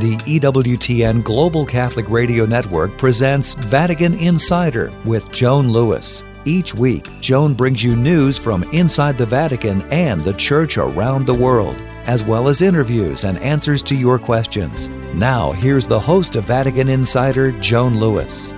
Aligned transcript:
the 0.00 0.16
EWTN 0.18 1.24
Global 1.24 1.66
Catholic 1.66 2.08
Radio 2.08 2.46
Network 2.46 2.96
presents 2.96 3.54
Vatican 3.54 4.14
Insider 4.14 4.92
with 5.04 5.28
Joan 5.32 5.72
Lewis. 5.72 6.22
Each 6.44 6.72
week, 6.72 7.08
Joan 7.20 7.52
brings 7.52 7.82
you 7.82 7.96
news 7.96 8.38
from 8.38 8.62
inside 8.72 9.18
the 9.18 9.26
Vatican 9.26 9.82
and 9.90 10.20
the 10.20 10.34
Church 10.34 10.78
around 10.78 11.26
the 11.26 11.34
world, 11.34 11.74
as 12.06 12.22
well 12.22 12.46
as 12.46 12.62
interviews 12.62 13.24
and 13.24 13.38
answers 13.38 13.82
to 13.84 13.96
your 13.96 14.20
questions. 14.20 14.86
Now, 15.14 15.50
here's 15.50 15.88
the 15.88 15.98
host 15.98 16.36
of 16.36 16.44
Vatican 16.44 16.88
Insider, 16.88 17.50
Joan 17.60 17.98
Lewis. 17.98 18.54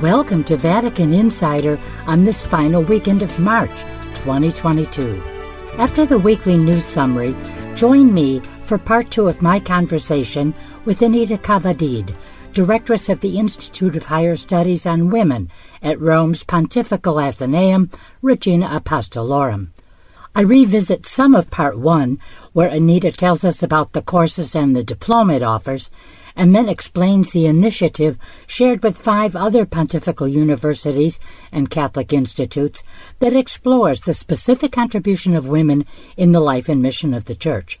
Welcome 0.00 0.44
to 0.44 0.56
Vatican 0.56 1.12
Insider 1.12 1.78
on 2.06 2.24
this 2.24 2.46
final 2.46 2.82
weekend 2.82 3.20
of 3.20 3.38
March 3.38 3.82
2022. 4.24 5.22
After 5.76 6.06
the 6.06 6.18
weekly 6.18 6.56
news 6.56 6.86
summary, 6.86 7.36
join 7.74 8.14
me 8.14 8.40
for 8.62 8.78
part 8.78 9.10
two 9.10 9.28
of 9.28 9.42
my 9.42 9.60
conversation 9.60 10.54
with 10.84 11.02
Anita 11.02 11.36
Cadavid, 11.36 12.14
Directress 12.54 13.08
of 13.08 13.20
the 13.20 13.38
Institute 13.38 13.96
of 13.96 14.06
Higher 14.06 14.34
Studies 14.34 14.86
on 14.86 15.10
Women 15.10 15.50
at 15.82 16.00
Rome's 16.00 16.42
Pontifical 16.42 17.20
Athenaeum, 17.20 17.90
Regina 18.22 18.68
Apostolorum. 18.68 19.68
I 20.34 20.40
revisit 20.42 21.06
some 21.06 21.34
of 21.34 21.50
part 21.50 21.78
one, 21.78 22.18
where 22.52 22.68
Anita 22.68 23.10
tells 23.10 23.44
us 23.44 23.62
about 23.62 23.92
the 23.92 24.02
courses 24.02 24.54
and 24.54 24.74
the 24.74 24.84
diploma 24.84 25.34
it 25.34 25.42
offers, 25.42 25.90
and 26.34 26.54
then 26.54 26.68
explains 26.68 27.32
the 27.32 27.46
initiative 27.46 28.16
shared 28.46 28.82
with 28.82 28.96
five 28.96 29.34
other 29.34 29.66
pontifical 29.66 30.28
universities 30.28 31.18
and 31.50 31.68
Catholic 31.68 32.12
institutes 32.12 32.82
that 33.18 33.34
explores 33.34 34.02
the 34.02 34.14
specific 34.14 34.72
contribution 34.72 35.34
of 35.34 35.48
women 35.48 35.84
in 36.16 36.30
the 36.30 36.40
life 36.40 36.68
and 36.68 36.80
mission 36.80 37.12
of 37.12 37.24
the 37.24 37.34
Church. 37.34 37.79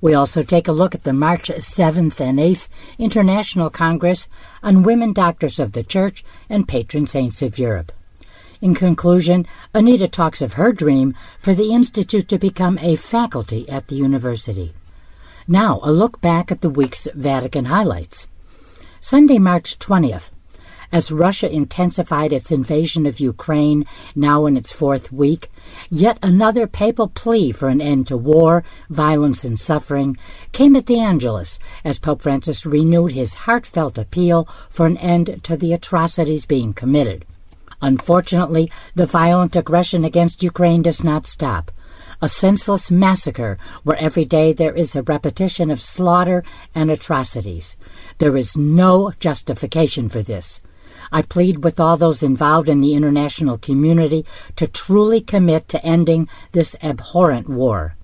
We 0.00 0.14
also 0.14 0.42
take 0.44 0.68
a 0.68 0.72
look 0.72 0.94
at 0.94 1.02
the 1.02 1.12
March 1.12 1.48
7th 1.48 2.20
and 2.20 2.38
8th 2.38 2.68
International 2.98 3.68
Congress 3.68 4.28
on 4.62 4.84
Women 4.84 5.12
Doctors 5.12 5.58
of 5.58 5.72
the 5.72 5.82
Church 5.82 6.24
and 6.48 6.68
Patron 6.68 7.08
Saints 7.08 7.42
of 7.42 7.58
Europe. 7.58 7.90
In 8.60 8.74
conclusion, 8.74 9.46
Anita 9.74 10.06
talks 10.06 10.40
of 10.40 10.54
her 10.54 10.72
dream 10.72 11.16
for 11.38 11.52
the 11.52 11.72
Institute 11.72 12.28
to 12.28 12.38
become 12.38 12.78
a 12.78 12.94
faculty 12.94 13.68
at 13.68 13.88
the 13.88 13.96
university. 13.96 14.72
Now, 15.48 15.80
a 15.82 15.90
look 15.90 16.20
back 16.20 16.52
at 16.52 16.60
the 16.60 16.70
week's 16.70 17.08
Vatican 17.14 17.64
highlights. 17.64 18.28
Sunday, 19.00 19.38
March 19.38 19.78
20th. 19.78 20.30
As 20.90 21.10
Russia 21.10 21.52
intensified 21.52 22.32
its 22.32 22.50
invasion 22.50 23.04
of 23.04 23.20
Ukraine, 23.20 23.84
now 24.14 24.46
in 24.46 24.56
its 24.56 24.72
fourth 24.72 25.12
week, 25.12 25.50
Yet 25.90 26.18
another 26.22 26.66
papal 26.66 27.08
plea 27.08 27.52
for 27.52 27.68
an 27.68 27.80
end 27.80 28.06
to 28.08 28.16
war, 28.16 28.64
violence, 28.90 29.44
and 29.44 29.58
suffering 29.58 30.16
came 30.52 30.76
at 30.76 30.86
the 30.86 31.00
Angelus 31.00 31.58
as 31.84 31.98
Pope 31.98 32.22
Francis 32.22 32.66
renewed 32.66 33.12
his 33.12 33.34
heartfelt 33.34 33.98
appeal 33.98 34.48
for 34.70 34.86
an 34.86 34.96
end 34.98 35.40
to 35.44 35.56
the 35.56 35.72
atrocities 35.72 36.46
being 36.46 36.72
committed. 36.72 37.24
Unfortunately, 37.80 38.70
the 38.94 39.06
violent 39.06 39.54
aggression 39.56 40.04
against 40.04 40.42
Ukraine 40.42 40.82
does 40.82 41.04
not 41.04 41.26
stop. 41.26 41.70
A 42.20 42.28
senseless 42.28 42.90
massacre 42.90 43.58
where 43.84 43.96
every 43.98 44.24
day 44.24 44.52
there 44.52 44.74
is 44.74 44.96
a 44.96 45.04
repetition 45.04 45.70
of 45.70 45.80
slaughter 45.80 46.42
and 46.74 46.90
atrocities. 46.90 47.76
There 48.18 48.36
is 48.36 48.56
no 48.56 49.12
justification 49.20 50.08
for 50.08 50.22
this. 50.22 50.60
I 51.10 51.22
plead 51.22 51.64
with 51.64 51.80
all 51.80 51.96
those 51.96 52.22
involved 52.22 52.68
in 52.68 52.80
the 52.80 52.94
international 52.94 53.58
community 53.58 54.24
to 54.56 54.66
truly 54.66 55.20
commit 55.20 55.68
to 55.68 55.84
ending 55.84 56.28
this 56.52 56.76
abhorrent 56.82 57.48
war. 57.48 57.96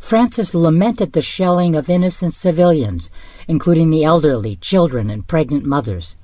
Francis 0.00 0.54
lamented 0.54 1.12
the 1.12 1.22
shelling 1.22 1.74
of 1.74 1.88
innocent 1.88 2.34
civilians, 2.34 3.10
including 3.48 3.88
the 3.88 4.04
elderly, 4.04 4.56
children, 4.56 5.08
and 5.08 5.26
pregnant 5.26 5.64
mothers. 5.64 6.18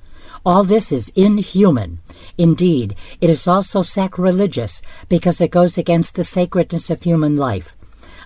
All 0.45 0.63
this 0.63 0.91
is 0.91 1.11
inhuman. 1.15 1.99
Indeed, 2.37 2.95
it 3.19 3.29
is 3.29 3.47
also 3.47 3.81
sacrilegious 3.81 4.81
because 5.09 5.41
it 5.41 5.51
goes 5.51 5.77
against 5.77 6.15
the 6.15 6.23
sacredness 6.23 6.89
of 6.89 7.03
human 7.03 7.37
life, 7.37 7.75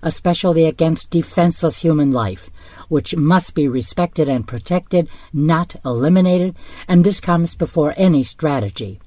especially 0.01 0.65
against 0.65 1.09
defenseless 1.09 1.79
human 1.79 2.11
life, 2.11 2.49
which 2.87 3.15
must 3.15 3.55
be 3.55 3.67
respected 3.67 4.29
and 4.29 4.47
protected, 4.47 5.07
not 5.33 5.75
eliminated, 5.83 6.55
and 6.87 7.03
this 7.03 7.19
comes 7.19 7.55
before 7.55 7.93
any 7.97 8.23
strategy. 8.23 8.99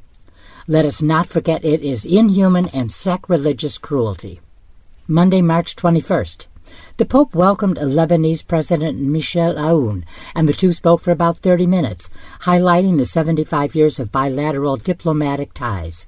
Let 0.67 0.85
us 0.85 1.01
not 1.01 1.27
forget 1.27 1.65
it 1.65 1.83
is 1.83 2.05
inhuman 2.05 2.69
and 2.69 2.93
sacrilegious 2.93 3.79
cruelty. 3.79 4.41
Monday, 5.07 5.41
March 5.41 5.75
21st. 5.77 6.47
The 6.99 7.07
Pope 7.07 7.35
welcomed 7.35 7.79
Lebanese 7.79 8.47
President 8.47 9.01
Michel 9.01 9.55
Aoun, 9.55 10.05
and 10.35 10.47
the 10.47 10.53
two 10.53 10.73
spoke 10.73 11.01
for 11.01 11.11
about 11.11 11.39
30 11.39 11.67
minutes, 11.67 12.11
highlighting 12.43 12.99
the 12.99 13.07
75 13.07 13.75
years 13.75 13.99
of 13.99 14.13
bilateral 14.13 14.77
diplomatic 14.77 15.55
ties. 15.55 16.07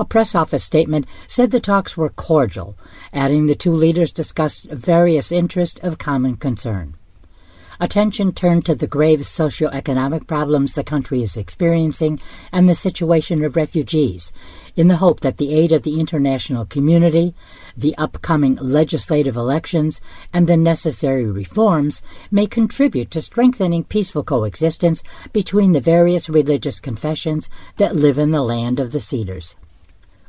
A 0.00 0.04
press 0.06 0.34
office 0.34 0.64
statement 0.64 1.04
said 1.28 1.50
the 1.50 1.60
talks 1.60 1.94
were 1.94 2.08
cordial, 2.08 2.74
adding 3.12 3.44
the 3.44 3.54
two 3.54 3.74
leaders 3.74 4.12
discussed 4.12 4.64
various 4.70 5.30
interests 5.30 5.78
of 5.82 5.98
common 5.98 6.38
concern. 6.38 6.94
Attention 7.78 8.32
turned 8.32 8.64
to 8.64 8.74
the 8.74 8.86
grave 8.86 9.26
socio-economic 9.26 10.26
problems 10.26 10.72
the 10.72 10.84
country 10.84 11.22
is 11.22 11.36
experiencing 11.36 12.18
and 12.50 12.66
the 12.66 12.74
situation 12.74 13.44
of 13.44 13.56
refugees, 13.56 14.32
in 14.74 14.88
the 14.88 14.96
hope 14.96 15.20
that 15.20 15.36
the 15.36 15.52
aid 15.52 15.70
of 15.70 15.82
the 15.82 16.00
international 16.00 16.64
community, 16.64 17.34
the 17.76 17.94
upcoming 17.98 18.56
legislative 18.56 19.36
elections, 19.36 20.00
and 20.32 20.46
the 20.46 20.56
necessary 20.56 21.26
reforms 21.26 22.00
may 22.30 22.46
contribute 22.46 23.10
to 23.10 23.20
strengthening 23.20 23.84
peaceful 23.84 24.24
coexistence 24.24 25.02
between 25.34 25.72
the 25.72 25.78
various 25.78 26.30
religious 26.30 26.80
confessions 26.80 27.50
that 27.76 27.94
live 27.94 28.18
in 28.18 28.30
the 28.30 28.40
land 28.40 28.80
of 28.80 28.92
the 28.92 29.00
Cedars. 29.00 29.56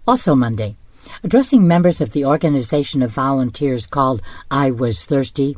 Also 0.08 0.34
Monday, 0.34 0.76
addressing 1.24 1.68
members 1.68 2.02
of 2.02 2.12
the 2.12 2.26
organization 2.26 3.04
of 3.04 3.12
volunteers 3.12 3.86
called 3.86 4.20
I 4.50 4.72
Was 4.72 5.06
Thirsty, 5.06 5.58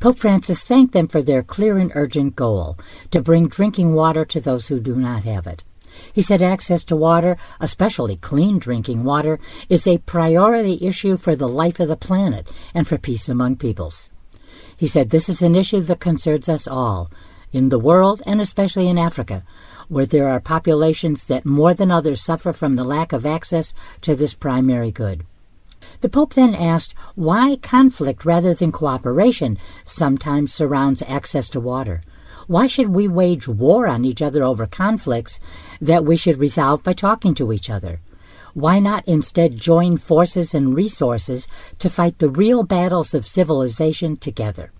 Pope 0.00 0.16
Francis 0.16 0.62
thanked 0.62 0.94
them 0.94 1.06
for 1.06 1.22
their 1.22 1.42
clear 1.42 1.76
and 1.76 1.92
urgent 1.94 2.34
goal 2.34 2.78
to 3.10 3.20
bring 3.20 3.46
drinking 3.46 3.94
water 3.94 4.24
to 4.24 4.40
those 4.40 4.68
who 4.68 4.80
do 4.80 4.96
not 4.96 5.24
have 5.24 5.46
it. 5.46 5.64
He 6.12 6.22
said 6.22 6.42
access 6.42 6.82
to 6.84 6.96
water, 6.96 7.36
especially 7.60 8.16
clean 8.16 8.58
drinking 8.58 9.04
water, 9.04 9.38
is 9.68 9.86
a 9.86 9.98
priority 9.98 10.78
issue 10.80 11.18
for 11.18 11.36
the 11.36 11.48
life 11.48 11.78
of 11.78 11.88
the 11.88 11.96
planet 11.96 12.48
and 12.72 12.88
for 12.88 12.96
peace 12.96 13.28
among 13.28 13.56
peoples. 13.56 14.10
He 14.76 14.86
said 14.86 15.10
this 15.10 15.28
is 15.28 15.42
an 15.42 15.54
issue 15.54 15.80
that 15.82 16.00
concerns 16.00 16.48
us 16.48 16.66
all, 16.66 17.10
in 17.52 17.68
the 17.68 17.78
world 17.78 18.22
and 18.26 18.40
especially 18.40 18.88
in 18.88 18.98
Africa, 18.98 19.44
where 19.88 20.06
there 20.06 20.28
are 20.28 20.40
populations 20.40 21.24
that 21.26 21.44
more 21.44 21.74
than 21.74 21.90
others 21.90 22.22
suffer 22.22 22.52
from 22.52 22.76
the 22.76 22.84
lack 22.84 23.12
of 23.12 23.26
access 23.26 23.74
to 24.00 24.14
this 24.14 24.34
primary 24.34 24.90
good. 24.90 25.24
The 26.00 26.08
Pope 26.08 26.34
then 26.34 26.54
asked 26.54 26.94
why 27.14 27.56
conflict 27.56 28.24
rather 28.24 28.54
than 28.54 28.72
cooperation 28.72 29.58
sometimes 29.84 30.52
surrounds 30.52 31.02
access 31.06 31.48
to 31.50 31.60
water. 31.60 32.00
Why 32.46 32.66
should 32.66 32.88
we 32.88 33.08
wage 33.08 33.48
war 33.48 33.86
on 33.86 34.04
each 34.04 34.20
other 34.20 34.42
over 34.42 34.66
conflicts 34.66 35.40
that 35.80 36.04
we 36.04 36.16
should 36.16 36.38
resolve 36.38 36.82
by 36.82 36.92
talking 36.92 37.34
to 37.36 37.52
each 37.52 37.70
other? 37.70 38.00
Why 38.52 38.78
not 38.78 39.08
instead 39.08 39.56
join 39.56 39.96
forces 39.96 40.54
and 40.54 40.76
resources 40.76 41.48
to 41.78 41.90
fight 41.90 42.18
the 42.18 42.28
real 42.28 42.62
battles 42.62 43.14
of 43.14 43.26
civilization 43.26 44.16
together? 44.16 44.72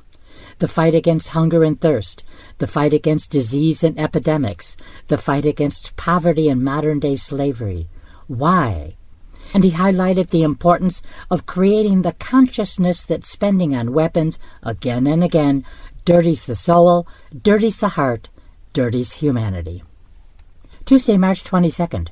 The 0.59 0.69
fight 0.69 0.95
against 0.95 1.29
hunger 1.29 1.65
and 1.65 1.81
thirst, 1.81 2.23
the 2.59 2.67
fight 2.67 2.95
against 2.95 3.31
disease 3.31 3.83
and 3.83 3.99
epidemics, 3.99 4.77
the 5.09 5.19
fight 5.19 5.45
against 5.45 5.97
poverty 5.97 6.49
and 6.49 6.63
modern 6.63 7.01
day 7.01 7.17
slavery. 7.17 7.89
Why? 8.27 8.97
and 9.55 9.63
he 9.63 9.71
highlighted 9.71 10.31
the 10.31 10.43
importance 10.43 11.01
of 11.31 11.47
creating 11.47 12.03
the 12.03 12.13
consciousness 12.13 13.05
that 13.05 13.25
spending 13.25 13.75
on 13.75 13.93
weapons 13.93 14.41
again 14.65 15.07
and 15.07 15.23
again 15.23 15.65
dirties 16.05 16.45
the 16.45 16.57
soul, 16.57 17.07
dirties 17.43 17.79
the 17.79 17.91
heart, 17.91 18.29
dirties 18.73 19.15
humanity. 19.15 19.83
Tuesday, 20.85 21.17
March 21.17 21.45
22nd. 21.45 22.09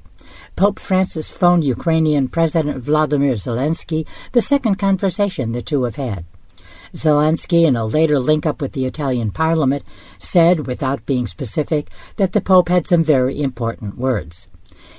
Pope 0.54 0.78
Francis 0.78 1.30
phoned 1.30 1.64
Ukrainian 1.64 2.28
President 2.28 2.78
Vladimir 2.78 3.34
Zelensky, 3.34 4.06
the 4.32 4.40
second 4.40 4.76
conversation 4.76 5.52
the 5.52 5.60
two 5.60 5.82
have 5.82 5.96
had. 5.96 6.24
Zelensky, 6.94 7.64
in 7.64 7.76
a 7.76 7.84
later 7.84 8.18
link 8.18 8.44
up 8.46 8.60
with 8.60 8.72
the 8.72 8.84
Italian 8.84 9.30
parliament, 9.30 9.84
said, 10.18 10.66
without 10.66 11.06
being 11.06 11.26
specific, 11.26 11.90
that 12.16 12.32
the 12.32 12.40
Pope 12.40 12.68
had 12.68 12.86
some 12.86 13.02
very 13.02 13.40
important 13.40 13.96
words. 13.96 14.48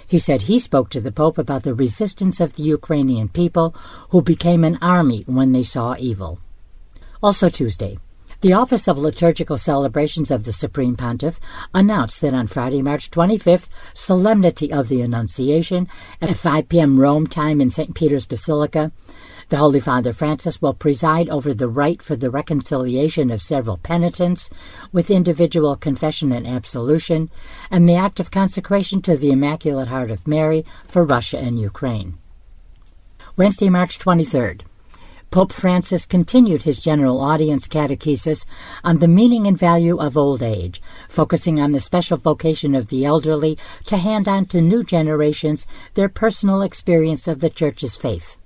He 0.07 0.19
said 0.19 0.44
he 0.44 0.60
spoke 0.60 0.90
to 0.90 1.01
the 1.01 1.12
Pope 1.12 1.38
about 1.38 1.63
the 1.63 1.74
resistance 1.74 2.40
of 2.40 2.54
the 2.54 2.63
Ukrainian 2.63 3.30
people, 3.30 3.75
who 4.10 4.22
became 4.22 4.63
an 4.63 4.78
army 4.81 5.24
when 5.28 5.51
they 5.51 5.63
saw 5.63 5.95
evil. 5.98 6.40
Also 7.22 7.50
Tuesday, 7.50 7.98
the 8.42 8.51
Office 8.51 8.89
of 8.89 8.98
Liturgical 8.98 9.57
Celebrations 9.57 10.30
of 10.30 10.44
the 10.44 10.51
Supreme 10.51 10.98
Pontiff 10.98 11.39
announced 11.74 12.19
that 12.19 12.34
on 12.34 12.48
Friday, 12.48 12.81
March 12.81 13.10
25th, 13.10 13.69
Solemnity 13.94 14.69
of 14.69 14.89
the 14.89 15.00
Annunciation 15.00 15.88
at 16.22 16.36
5 16.36 16.68
p.m. 16.68 17.00
Rome 17.00 17.25
time 17.25 17.62
in 17.62 17.69
St. 17.69 17.96
Peter's 17.96 18.25
Basilica, 18.25 18.92
The 19.50 19.57
Holy 19.57 19.80
Father 19.80 20.13
Francis 20.13 20.62
will 20.62 20.74
preside 20.74 21.30
over 21.30 21.54
the 21.54 21.68
rite 21.68 22.01
for 22.01 22.16
the 22.16 22.31
reconciliation 22.31 23.30
of 23.30 23.42
several 23.42 23.78
penitents 23.78 24.50
with 24.92 25.12
individual 25.12 25.75
confession 25.75 26.31
and 26.31 26.48
absolution, 26.48 27.30
and 27.69 27.88
the 27.88 27.95
act 27.95 28.19
of 28.19 28.31
consecration 28.31 29.01
to 29.04 29.18
the 29.18 29.31
Immaculate 29.31 29.90
Heart 29.90 30.12
of 30.12 30.28
Mary 30.28 30.66
for 30.86 31.04
Russia 31.04 31.38
and 31.38 31.60
Ukraine. 31.60 32.18
Wednesday, 33.36 33.69
March 33.69 34.00
23rd. 34.00 34.62
Pope 35.34 35.51
Francis 35.51 36.06
continued 36.06 36.62
his 36.62 36.78
general 36.78 37.19
audience 37.19 37.68
catechesis 37.68 38.46
on 38.84 39.00
the 39.00 39.07
meaning 39.07 39.48
and 39.48 39.57
value 39.57 39.98
of 39.98 40.16
old 40.16 40.44
age, 40.44 40.80
focusing 41.10 41.60
on 41.60 41.72
the 41.72 41.80
special 41.80 42.18
vocation 42.18 42.75
of 42.75 42.89
the 42.89 43.04
elderly 43.04 43.57
to 43.86 43.98
hand 43.98 44.28
on 44.28 44.46
to 44.46 44.62
new 44.62 44.84
generations 44.84 45.66
their 45.96 46.07
personal 46.07 46.62
experience 46.62 47.28
of 47.28 47.39
the 47.39 47.50
Church's 47.50 47.98
faith. 47.98 48.38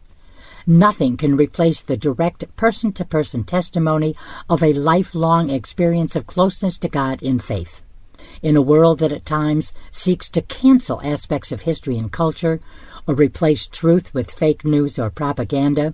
Nothing 0.69 1.15
can 1.15 1.37
replace 1.37 1.81
the 1.81 1.95
direct 1.95 2.53
person 2.57 2.91
to 2.93 3.05
person 3.05 3.45
testimony 3.45 4.17
of 4.49 4.61
a 4.61 4.73
lifelong 4.73 5.49
experience 5.49 6.13
of 6.13 6.27
closeness 6.27 6.77
to 6.79 6.89
God 6.89 7.23
in 7.23 7.39
faith. 7.39 7.81
In 8.41 8.57
a 8.57 8.61
world 8.61 8.99
that 8.99 9.13
at 9.13 9.25
times 9.25 9.73
seeks 9.91 10.29
to 10.31 10.41
cancel 10.41 11.01
aspects 11.01 11.53
of 11.53 11.61
history 11.61 11.97
and 11.97 12.11
culture, 12.11 12.59
or 13.07 13.15
replace 13.15 13.65
truth 13.65 14.13
with 14.13 14.29
fake 14.29 14.65
news 14.65 14.99
or 14.99 15.09
propaganda, 15.09 15.93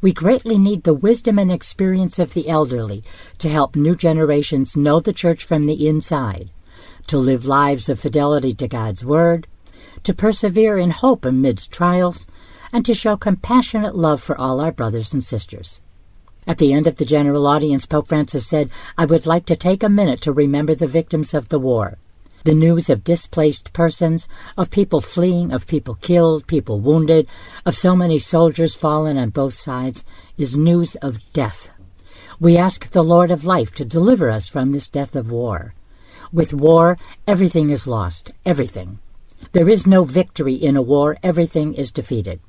we 0.00 0.14
greatly 0.14 0.56
need 0.56 0.84
the 0.84 0.94
wisdom 0.94 1.38
and 1.38 1.52
experience 1.52 2.18
of 2.18 2.32
the 2.32 2.48
elderly 2.48 3.04
to 3.36 3.50
help 3.50 3.76
new 3.76 3.94
generations 3.94 4.74
know 4.74 5.00
the 5.00 5.12
church 5.12 5.44
from 5.44 5.64
the 5.64 5.86
inside, 5.86 6.48
to 7.08 7.18
live 7.18 7.44
lives 7.44 7.90
of 7.90 8.00
fidelity 8.00 8.54
to 8.54 8.68
God's 8.68 9.04
Word, 9.04 9.46
to 10.02 10.14
persevere 10.14 10.78
in 10.78 10.90
hope 10.90 11.26
amidst 11.26 11.70
trials, 11.70 12.26
and 12.74 12.84
to 12.84 12.92
show 12.92 13.16
compassionate 13.16 13.94
love 13.94 14.20
for 14.20 14.36
all 14.36 14.60
our 14.60 14.72
brothers 14.72 15.14
and 15.14 15.24
sisters. 15.24 15.80
At 16.46 16.58
the 16.58 16.74
end 16.74 16.86
of 16.86 16.96
the 16.96 17.06
general 17.06 17.46
audience, 17.46 17.86
Pope 17.86 18.08
Francis 18.08 18.46
said, 18.46 18.68
I 18.98 19.06
would 19.06 19.24
like 19.24 19.46
to 19.46 19.56
take 19.56 19.82
a 19.82 19.88
minute 19.88 20.20
to 20.22 20.32
remember 20.32 20.74
the 20.74 20.88
victims 20.88 21.32
of 21.32 21.48
the 21.48 21.58
war 21.58 21.96
the 22.44 22.54
news 22.54 22.90
of 22.90 23.02
displaced 23.02 23.72
persons, 23.72 24.28
of 24.58 24.70
people 24.70 25.00
fleeing, 25.00 25.50
of 25.50 25.66
people 25.66 25.94
killed, 25.94 26.46
people 26.46 26.78
wounded, 26.78 27.26
of 27.64 27.74
so 27.74 27.96
many 27.96 28.18
soldiers 28.18 28.74
fallen 28.74 29.16
on 29.16 29.30
both 29.30 29.54
sides, 29.54 30.04
is 30.36 30.54
news 30.54 30.94
of 30.96 31.32
death. 31.32 31.70
We 32.38 32.58
ask 32.58 32.90
the 32.90 33.02
Lord 33.02 33.30
of 33.30 33.46
life 33.46 33.74
to 33.76 33.84
deliver 33.86 34.28
us 34.28 34.46
from 34.46 34.72
this 34.72 34.88
death 34.88 35.16
of 35.16 35.30
war. 35.30 35.72
With 36.34 36.52
war, 36.52 36.98
everything 37.26 37.70
is 37.70 37.86
lost, 37.86 38.32
everything. 38.44 38.98
There 39.52 39.68
is 39.70 39.86
no 39.86 40.04
victory 40.04 40.54
in 40.54 40.76
a 40.76 40.82
war, 40.82 41.16
everything 41.22 41.72
is 41.72 41.90
defeated. 41.90 42.40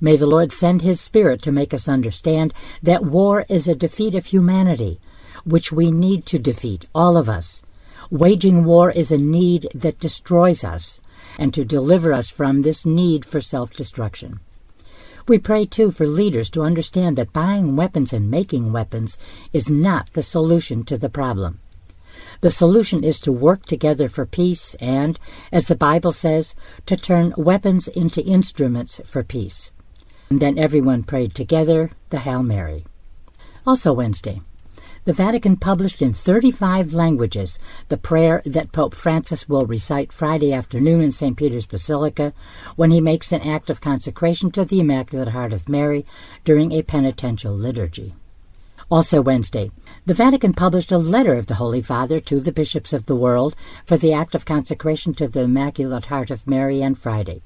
May 0.00 0.16
the 0.16 0.26
Lord 0.26 0.52
send 0.52 0.82
His 0.82 1.00
Spirit 1.00 1.42
to 1.42 1.52
make 1.52 1.74
us 1.74 1.88
understand 1.88 2.54
that 2.82 3.04
war 3.04 3.44
is 3.48 3.68
a 3.68 3.74
defeat 3.74 4.14
of 4.14 4.26
humanity, 4.26 5.00
which 5.44 5.72
we 5.72 5.90
need 5.90 6.26
to 6.26 6.38
defeat, 6.38 6.86
all 6.94 7.16
of 7.16 7.28
us, 7.28 7.62
Waging 8.10 8.64
war 8.64 8.90
is 8.90 9.12
a 9.12 9.18
need 9.18 9.68
that 9.72 10.00
destroys 10.00 10.64
us, 10.64 11.00
and 11.38 11.54
to 11.54 11.64
deliver 11.64 12.12
us 12.12 12.28
from 12.28 12.62
this 12.62 12.84
need 12.84 13.24
for 13.24 13.40
self 13.40 13.72
destruction. 13.72 14.40
We 15.28 15.38
pray 15.38 15.64
too 15.64 15.92
for 15.92 16.06
leaders 16.08 16.50
to 16.50 16.62
understand 16.62 17.16
that 17.16 17.32
buying 17.32 17.76
weapons 17.76 18.12
and 18.12 18.28
making 18.28 18.72
weapons 18.72 19.16
is 19.52 19.70
not 19.70 20.12
the 20.14 20.24
solution 20.24 20.82
to 20.86 20.98
the 20.98 21.08
problem. 21.08 21.60
The 22.40 22.50
solution 22.50 23.04
is 23.04 23.20
to 23.20 23.30
work 23.32 23.64
together 23.64 24.08
for 24.08 24.26
peace 24.26 24.74
and, 24.80 25.16
as 25.52 25.68
the 25.68 25.76
Bible 25.76 26.10
says, 26.10 26.56
to 26.86 26.96
turn 26.96 27.32
weapons 27.36 27.86
into 27.86 28.24
instruments 28.24 29.00
for 29.04 29.22
peace. 29.22 29.70
And 30.30 30.38
then 30.38 30.58
everyone 30.58 31.02
prayed 31.02 31.34
together 31.34 31.90
the 32.10 32.20
Hail 32.20 32.44
Mary. 32.44 32.84
Also 33.66 33.92
Wednesday, 33.92 34.40
the 35.04 35.12
Vatican 35.12 35.56
published 35.56 36.00
in 36.00 36.12
35 36.12 36.94
languages 36.94 37.58
the 37.88 37.96
prayer 37.96 38.40
that 38.46 38.70
Pope 38.70 38.94
Francis 38.94 39.48
will 39.48 39.66
recite 39.66 40.12
Friday 40.12 40.52
afternoon 40.52 41.00
in 41.00 41.10
St. 41.10 41.36
Peter's 41.36 41.66
Basilica 41.66 42.32
when 42.76 42.92
he 42.92 43.00
makes 43.00 43.32
an 43.32 43.40
act 43.40 43.70
of 43.70 43.80
consecration 43.80 44.52
to 44.52 44.64
the 44.64 44.78
Immaculate 44.78 45.30
Heart 45.30 45.52
of 45.52 45.68
Mary 45.68 46.06
during 46.44 46.70
a 46.70 46.82
penitential 46.82 47.52
liturgy. 47.52 48.14
Also 48.88 49.20
Wednesday, 49.20 49.72
the 50.06 50.14
Vatican 50.14 50.52
published 50.52 50.92
a 50.92 50.98
letter 50.98 51.34
of 51.34 51.48
the 51.48 51.54
Holy 51.54 51.82
Father 51.82 52.20
to 52.20 52.38
the 52.38 52.52
bishops 52.52 52.92
of 52.92 53.06
the 53.06 53.16
world 53.16 53.56
for 53.84 53.96
the 53.96 54.12
act 54.12 54.36
of 54.36 54.44
consecration 54.44 55.12
to 55.14 55.26
the 55.26 55.40
Immaculate 55.40 56.06
Heart 56.06 56.30
of 56.30 56.46
Mary 56.46 56.84
on 56.84 56.94
Friday. 56.94 57.42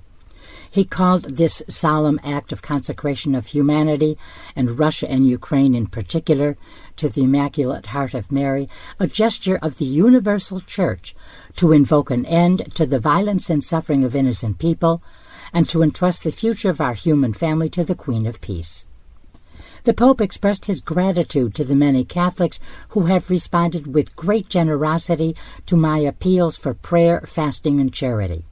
He 0.75 0.85
called 0.85 1.37
this 1.37 1.63
solemn 1.69 2.19
act 2.25 2.53
of 2.53 2.61
consecration 2.61 3.37
of 3.37 3.47
humanity, 3.47 4.19
and 4.57 4.77
Russia 4.77 5.09
and 5.09 5.25
Ukraine 5.25 5.73
in 5.73 5.87
particular, 5.87 6.57
to 6.97 7.09
the 7.09 7.23
Immaculate 7.23 7.87
Heart 7.87 8.13
of 8.15 8.33
Mary, 8.33 8.69
a 8.99 9.07
gesture 9.07 9.57
of 9.63 9.79
the 9.79 9.85
universal 9.85 10.59
Church 10.59 11.15
to 11.55 11.71
invoke 11.71 12.11
an 12.11 12.27
end 12.27 12.75
to 12.75 12.87
the 12.87 12.99
violence 12.99 13.49
and 13.49 13.63
suffering 13.63 14.03
of 14.03 14.17
innocent 14.17 14.59
people, 14.59 15.01
and 15.53 15.69
to 15.69 15.81
entrust 15.81 16.25
the 16.25 16.33
future 16.33 16.71
of 16.71 16.81
our 16.81 16.95
human 16.95 17.33
family 17.33 17.69
to 17.69 17.85
the 17.85 17.95
Queen 17.95 18.27
of 18.27 18.41
Peace. 18.41 18.85
The 19.85 19.95
Pope 19.95 20.21
expressed 20.21 20.65
his 20.65 20.81
gratitude 20.81 21.55
to 21.55 21.63
the 21.63 21.77
many 21.77 22.05
Catholics 22.05 22.59
who 22.89 23.03
have 23.07 23.31
responded 23.31 23.95
with 23.95 24.17
great 24.17 24.49
generosity 24.49 25.37
to 25.67 25.77
my 25.77 26.01
appeals 26.01 26.57
for 26.57 26.75
prayer, 26.75 27.23
fasting, 27.29 27.79
and 27.79 27.95
charity. 27.95 28.45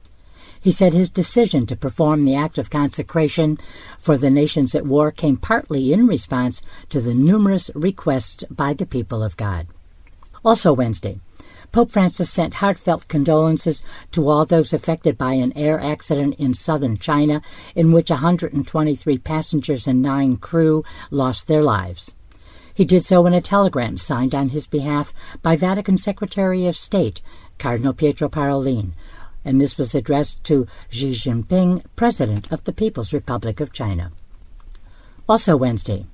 He 0.63 0.71
said 0.71 0.93
his 0.93 1.11
decision 1.11 1.65
to 1.65 1.75
perform 1.75 2.23
the 2.23 2.35
act 2.35 2.57
of 2.57 2.69
consecration 2.69 3.57
for 3.99 4.17
the 4.17 4.29
nations 4.29 4.73
at 4.73 4.85
war 4.85 5.11
came 5.11 5.35
partly 5.35 5.91
in 5.91 6.07
response 6.07 6.61
to 6.87 7.01
the 7.01 7.13
numerous 7.13 7.69
requests 7.75 8.45
by 8.49 8.73
the 8.73 8.85
people 8.85 9.21
of 9.21 9.35
God. 9.35 9.67
Also 10.45 10.71
Wednesday, 10.71 11.19
Pope 11.73 11.91
Francis 11.91 12.31
sent 12.31 12.55
heartfelt 12.55 13.09
condolences 13.09 13.83
to 14.11 14.29
all 14.29 14.45
those 14.45 14.71
affected 14.71 15.17
by 15.17 15.33
an 15.33 15.51
air 15.57 15.81
accident 15.81 16.35
in 16.39 16.53
southern 16.53 16.97
China 16.97 17.41
in 17.75 17.91
which 17.91 18.09
123 18.09 19.17
passengers 19.17 19.85
and 19.85 20.01
nine 20.01 20.37
crew 20.37 20.85
lost 21.11 21.49
their 21.49 21.61
lives. 21.61 22.13
He 22.73 22.85
did 22.85 23.03
so 23.03 23.25
in 23.25 23.33
a 23.33 23.41
telegram 23.41 23.97
signed 23.97 24.33
on 24.33 24.49
his 24.49 24.65
behalf 24.65 25.13
by 25.41 25.57
Vatican 25.57 25.97
Secretary 25.97 26.67
of 26.67 26.77
State, 26.77 27.21
Cardinal 27.59 27.93
Pietro 27.93 28.29
Parolin, 28.29 28.93
and 29.45 29.59
this 29.59 29.77
was 29.77 29.95
addressed 29.95 30.43
to 30.45 30.67
Xi 30.89 31.11
Jinping, 31.11 31.83
President 31.95 32.51
of 32.51 32.63
the 32.63 32.73
People's 32.73 33.13
Republic 33.13 33.59
of 33.59 33.73
China. 33.73 34.11
Also 35.27 35.55
Wednesday, 35.55 36.05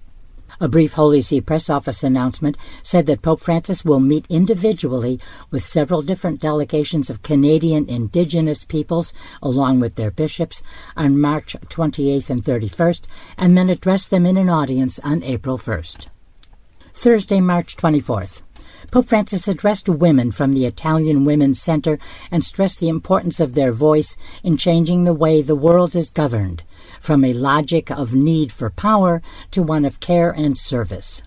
a 0.60 0.68
brief 0.68 0.94
Holy 0.94 1.22
See 1.22 1.42
press 1.42 1.70
office 1.70 2.04
announcement 2.04 2.58
said 2.84 3.06
that 3.06 3.22
Pope 3.22 3.40
Francis 3.40 3.86
will 3.86 4.00
meet 4.00 4.26
individually 4.30 5.20
with 5.52 5.64
several 5.64 6.02
different 6.02 6.42
delegations 6.42 7.10
of 7.10 7.24
Canadian 7.24 7.88
Indigenous 7.88 8.66
peoples, 8.66 9.14
along 9.42 9.80
with 9.80 9.96
their 9.96 10.12
bishops, 10.12 10.62
on 10.98 11.20
March 11.20 11.56
28th 11.68 12.30
and 12.30 12.44
31st, 12.44 13.06
and 13.38 13.58
then 13.58 13.70
address 13.70 14.08
them 14.08 14.26
in 14.26 14.38
an 14.38 14.50
audience 14.50 15.00
on 15.00 15.24
April 15.24 15.58
1st. 15.58 16.08
Thursday, 16.94 17.40
March 17.40 17.78
24th. 17.78 18.42
Pope 18.92 19.06
Francis 19.06 19.48
addressed 19.48 19.88
women 19.88 20.32
from 20.32 20.54
the 20.54 20.66
Italian 20.66 21.24
Women's 21.24 21.62
Center 21.62 22.00
and 22.32 22.44
stressed 22.44 22.80
the 22.80 22.90
importance 22.90 23.40
of 23.40 23.54
their 23.54 23.72
voice 23.72 24.18
in 24.44 24.58
changing 24.58 25.04
the 25.04 25.14
way 25.14 25.44
the 25.44 25.56
world 25.56 25.96
is 25.96 26.10
governed, 26.10 26.64
from 27.00 27.24
a 27.24 27.34
logic 27.34 27.92
of 27.92 28.16
need 28.16 28.52
for 28.52 28.72
power 28.72 29.22
to 29.52 29.62
one 29.62 29.86
of 29.86 30.00
care 30.00 30.32
and 30.32 30.58
service. 30.58 31.22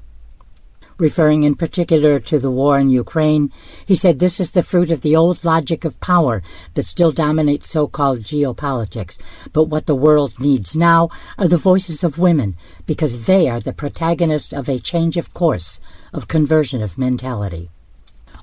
Referring 1.03 1.43
in 1.43 1.57
particular 1.57 2.21
to 2.21 2.39
the 2.39 2.49
war 2.53 2.79
in 2.79 2.89
Ukraine, 2.89 3.51
he 3.85 3.97
said 3.97 4.21
this 4.21 4.39
is 4.39 4.53
the 4.53 4.63
fruit 4.63 4.93
of 4.93 5.01
the 5.01 5.17
old 5.17 5.45
logic 5.45 5.85
of 5.85 5.99
power 5.99 6.45
that 6.75 6.87
still 6.87 7.11
dominates 7.11 7.69
so 7.69 7.89
called 7.89 8.21
geopolitics. 8.21 9.19
But 9.53 9.65
what 9.65 9.87
the 9.87 9.97
world 9.97 10.39
needs 10.39 10.77
now 10.77 11.09
are 11.37 11.49
the 11.49 11.57
voices 11.57 12.05
of 12.05 12.19
women, 12.19 12.55
because 12.87 13.25
they 13.25 13.49
are 13.49 13.59
the 13.59 13.73
protagonists 13.73 14.53
of 14.53 14.69
a 14.69 14.79
change 14.79 15.17
of 15.17 15.35
course, 15.35 15.81
of 16.13 16.29
conversion 16.29 16.81
of 16.81 16.97
mentality. 16.97 17.69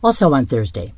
Also 0.03 0.33
on 0.33 0.45
Thursday, 0.45 0.93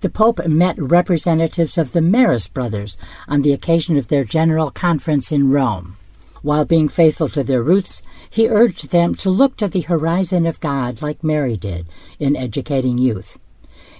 the 0.00 0.08
Pope 0.08 0.46
met 0.46 0.78
representatives 0.80 1.76
of 1.76 1.92
the 1.92 2.00
Marist 2.00 2.54
brothers 2.54 2.96
on 3.28 3.42
the 3.42 3.52
occasion 3.52 3.98
of 3.98 4.08
their 4.08 4.24
general 4.24 4.70
conference 4.70 5.30
in 5.30 5.50
Rome. 5.50 5.98
While 6.42 6.64
being 6.64 6.88
faithful 6.88 7.28
to 7.30 7.44
their 7.44 7.62
roots, 7.62 8.02
he 8.28 8.48
urged 8.48 8.90
them 8.90 9.14
to 9.16 9.30
look 9.30 9.56
to 9.56 9.68
the 9.68 9.82
horizon 9.82 10.44
of 10.44 10.60
God 10.60 11.00
like 11.00 11.22
Mary 11.22 11.56
did 11.56 11.86
in 12.18 12.36
educating 12.36 12.98
youth. 12.98 13.38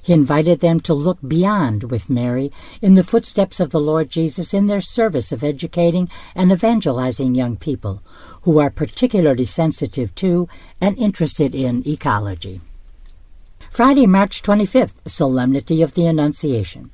He 0.03 0.13
invited 0.13 0.59
them 0.59 0.81
to 0.81 0.95
look 0.95 1.19
beyond 1.27 1.85
with 1.85 2.11
Mary 2.11 2.51
in 2.81 2.95
the 2.95 3.05
footsteps 3.05 3.61
of 3.61 3.71
the 3.71 3.81
Lord 3.81 4.11
Jesus 4.11 4.53
in 4.53 4.67
their 4.67 4.81
service 4.81 5.31
of 5.31 5.45
educating 5.45 6.09
and 6.35 6.51
evangelizing 6.51 7.37
young 7.37 7.57
people 7.57 8.03
who 8.43 8.59
are 8.59 8.71
particularly 8.71 9.45
sensitive 9.45 10.13
to 10.17 10.49
and 10.81 10.99
interested 10.99 11.55
in 11.55 11.87
ecology. 11.87 12.61
Friday, 13.71 14.07
March 14.07 14.43
25th, 14.43 14.95
Solemnity 15.07 15.81
of 15.83 15.95
the 15.95 16.07
Annunciation. 16.07 16.91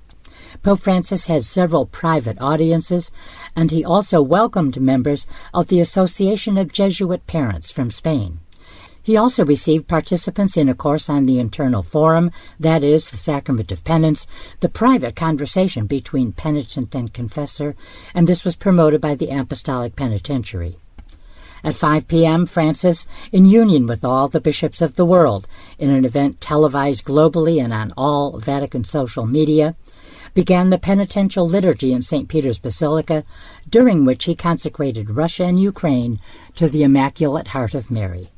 Pope 0.62 0.80
Francis 0.80 1.26
has 1.26 1.46
several 1.46 1.86
private 1.86 2.40
audiences, 2.40 3.10
and 3.54 3.70
he 3.70 3.84
also 3.84 4.22
welcomed 4.22 4.80
members 4.80 5.26
of 5.52 5.68
the 5.68 5.80
Association 5.80 6.58
of 6.58 6.72
Jesuit 6.72 7.26
Parents 7.26 7.70
from 7.70 7.90
Spain. 7.90 8.40
He 9.08 9.16
also 9.16 9.42
received 9.42 9.88
participants 9.88 10.56
in 10.56 10.68
a 10.68 10.74
course 10.74 11.08
on 11.08 11.24
the 11.24 11.38
internal 11.38 11.82
forum, 11.82 12.30
that 12.60 12.82
is, 12.84 13.08
the 13.08 13.16
sacrament 13.16 13.72
of 13.72 13.82
penance, 13.82 14.26
the 14.60 14.68
private 14.68 15.16
conversation 15.16 15.86
between 15.86 16.32
penitent 16.32 16.94
and 16.94 17.14
confessor, 17.14 17.74
and 18.12 18.26
this 18.26 18.44
was 18.44 18.54
promoted 18.54 19.00
by 19.00 19.14
the 19.14 19.30
Apostolic 19.30 19.96
Penitentiary. 19.96 20.76
At 21.64 21.74
5 21.74 22.06
p.m., 22.06 22.46
Francis, 22.46 23.06
in 23.32 23.46
union 23.46 23.86
with 23.86 24.04
all 24.04 24.28
the 24.28 24.40
bishops 24.40 24.80
of 24.80 24.96
the 24.96 25.06
world, 25.06 25.48
in 25.78 25.90
an 25.90 26.04
event 26.04 26.40
televised 26.40 27.04
globally 27.04 27.62
and 27.62 27.72
on 27.72 27.92
all 27.96 28.38
Vatican 28.38 28.84
social 28.84 29.26
media, 29.26 29.74
began 30.38 30.70
the 30.70 30.78
penitential 30.78 31.48
liturgy 31.48 31.92
in 31.92 32.00
St. 32.00 32.28
Peter's 32.28 32.60
Basilica, 32.60 33.24
during 33.68 34.04
which 34.04 34.26
he 34.26 34.36
consecrated 34.36 35.10
Russia 35.10 35.42
and 35.42 35.58
Ukraine 35.58 36.20
to 36.54 36.68
the 36.68 36.84
Immaculate 36.84 37.48
Heart 37.48 37.74
of 37.74 37.90
Mary. 37.90 38.30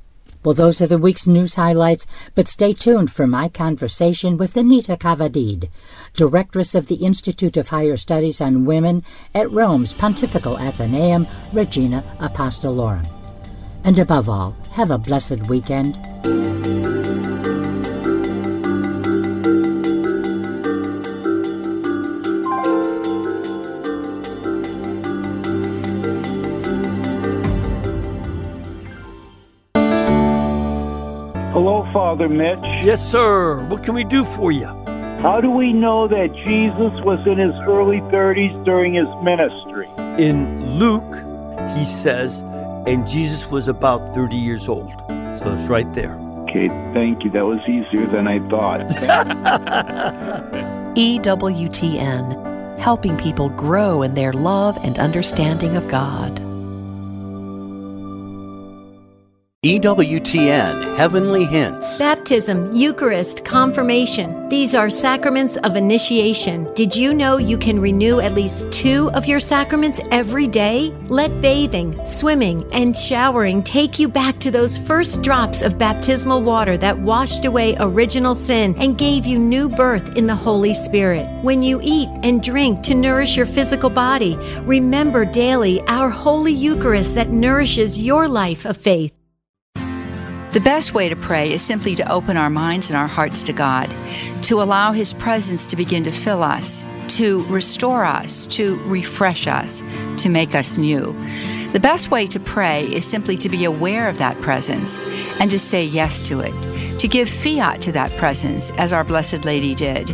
Well, 0.43 0.55
those 0.55 0.81
are 0.81 0.87
the 0.87 0.97
week's 0.97 1.27
news 1.27 1.57
highlights, 1.57 2.07
but 2.35 2.49
stay 2.49 2.73
tuned 2.73 3.13
for 3.13 3.27
my 3.27 3.51
conversation 3.51 4.39
with 4.39 4.57
Anita 4.57 4.97
Cadavid, 4.97 5.69
Directress 6.15 6.75
of 6.75 6.87
the 6.87 7.05
Institute 7.05 7.59
of 7.59 7.69
Higher 7.69 7.99
Studies 7.99 8.41
on 8.41 8.65
Women 8.65 9.05
at 9.35 9.51
Rome's 9.51 9.93
Pontifical 9.93 10.59
Athenaeum 10.59 11.27
Regina 11.53 12.03
Apostolorum. 12.19 13.07
And 13.85 13.99
above 13.99 14.31
all, 14.31 14.53
have 14.73 14.91
a 14.91 14.97
blessed 14.97 15.51
weekend. 15.51 15.99
Father 32.11 32.29
Mitch. 32.29 32.59
Yes, 32.83 33.01
sir. 33.09 33.61
What 33.67 33.85
can 33.85 33.95
we 33.95 34.03
do 34.03 34.25
for 34.25 34.51
you? 34.51 34.67
How 35.23 35.41
do 35.41 35.49
we 35.49 35.73
know 35.73 36.09
that 36.09 36.35
Jesus 36.35 36.93
was 37.05 37.25
in 37.25 37.39
his 37.39 37.55
early 37.69 38.01
30s 38.01 38.65
during 38.65 38.95
his 38.95 39.07
ministry? 39.23 39.89
In 40.19 40.77
Luke, 40.77 41.15
he 41.79 41.85
says, 41.85 42.41
and 42.89 43.07
Jesus 43.07 43.47
was 43.47 43.69
about 43.69 44.13
30 44.13 44.35
years 44.35 44.67
old. 44.67 44.91
So 45.39 45.57
it's 45.57 45.71
right 45.71 45.87
there. 45.95 46.17
Okay, 46.49 46.67
thank 46.93 47.23
you. 47.23 47.31
That 47.31 47.47
was 47.47 47.61
easier 47.69 48.09
than 48.09 48.27
I 48.27 48.41
thought. 48.49 48.81
EWTN, 50.97 52.79
helping 52.81 53.17
people 53.19 53.51
grow 53.51 54.03
in 54.03 54.15
their 54.15 54.33
love 54.33 54.77
and 54.83 54.99
understanding 54.99 55.77
of 55.77 55.87
God. 55.87 56.40
EWTN 59.63 60.97
Heavenly 60.97 61.45
Hints. 61.45 61.99
Baptism, 61.99 62.75
Eucharist, 62.75 63.45
Confirmation. 63.45 64.49
These 64.49 64.75
are 64.75 64.89
sacraments 64.89 65.59
of 65.59 65.77
initiation. 65.77 66.73
Did 66.73 66.97
you 66.97 67.13
know 67.13 67.37
you 67.37 67.59
can 67.59 67.79
renew 67.79 68.21
at 68.21 68.33
least 68.33 68.73
two 68.73 69.11
of 69.11 69.27
your 69.27 69.39
sacraments 69.39 70.01
every 70.13 70.47
day? 70.47 70.95
Let 71.09 71.43
bathing, 71.43 72.01
swimming, 72.07 72.67
and 72.73 72.97
showering 72.97 73.63
take 73.63 73.99
you 73.99 74.09
back 74.09 74.39
to 74.39 74.51
those 74.51 74.79
first 74.79 75.21
drops 75.21 75.61
of 75.61 75.77
baptismal 75.77 76.41
water 76.41 76.79
that 76.79 76.99
washed 76.99 77.45
away 77.45 77.77
original 77.81 78.35
sin 78.35 78.75
and 78.79 78.97
gave 78.97 79.27
you 79.27 79.39
new 79.39 79.69
birth 79.69 80.17
in 80.17 80.27
the 80.27 80.35
Holy 80.35 80.73
Spirit. 80.73 81.27
When 81.43 81.63
you 81.63 81.81
eat 81.83 82.09
and 82.23 82.43
drink 82.43 82.83
to 82.85 82.95
nourish 82.95 83.37
your 83.37 83.45
physical 83.45 83.91
body, 83.91 84.37
remember 84.63 85.27
daily 85.27 85.83
our 85.83 86.09
Holy 86.09 86.55
Eucharist 86.55 87.15
that 87.17 87.29
nourishes 87.29 88.01
your 88.01 88.27
life 88.27 88.65
of 88.65 88.79
faith. 88.79 89.20
The 90.53 90.61
best 90.61 90.95
way 90.95 91.09
to 91.09 91.15
pray 91.15 91.53
is 91.53 91.63
simply 91.63 91.95
to 91.95 92.11
open 92.11 92.37
our 92.37 92.51
minds 92.51 92.91
and 92.91 92.97
our 92.97 93.07
hearts 93.07 93.45
to 93.45 93.53
God, 93.53 93.89
to 94.43 94.61
allow 94.61 94.91
His 94.91 95.13
presence 95.13 95.65
to 95.69 95.77
begin 95.77 96.03
to 96.03 96.11
fill 96.11 96.43
us, 96.43 96.85
to 97.17 97.45
restore 97.45 98.05
us, 98.05 98.47
to 98.47 98.77
refresh 98.79 99.47
us, 99.47 99.85
to 100.17 100.29
make 100.29 100.57
us 100.57 100.77
new. 100.77 101.13
The 101.73 101.79
best 101.79 102.11
way 102.11 102.27
to 102.27 102.41
pray 102.41 102.83
is 102.87 103.05
simply 103.05 103.37
to 103.37 103.49
be 103.49 103.65
aware 103.65 104.09
of 104.09 104.19
that 104.19 104.41
presence 104.41 104.99
and 105.39 105.53
to 105.53 105.59
say 105.61 105.85
yes 105.85 106.21
to 106.27 106.41
it, 106.41 106.99
to 106.99 107.07
give 107.07 107.29
fiat 107.29 107.81
to 107.83 107.93
that 107.93 108.11
presence 108.17 108.73
as 108.73 108.93
our 108.93 109.05
Blessed 109.05 109.45
Lady 109.45 109.77
did. 109.77 110.11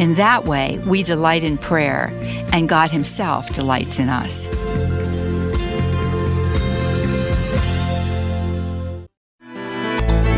In 0.00 0.14
that 0.14 0.46
way, 0.46 0.78
we 0.86 1.02
delight 1.02 1.44
in 1.44 1.58
prayer, 1.58 2.10
and 2.54 2.70
God 2.70 2.90
Himself 2.90 3.50
delights 3.52 3.98
in 3.98 4.08
us. 4.08 4.48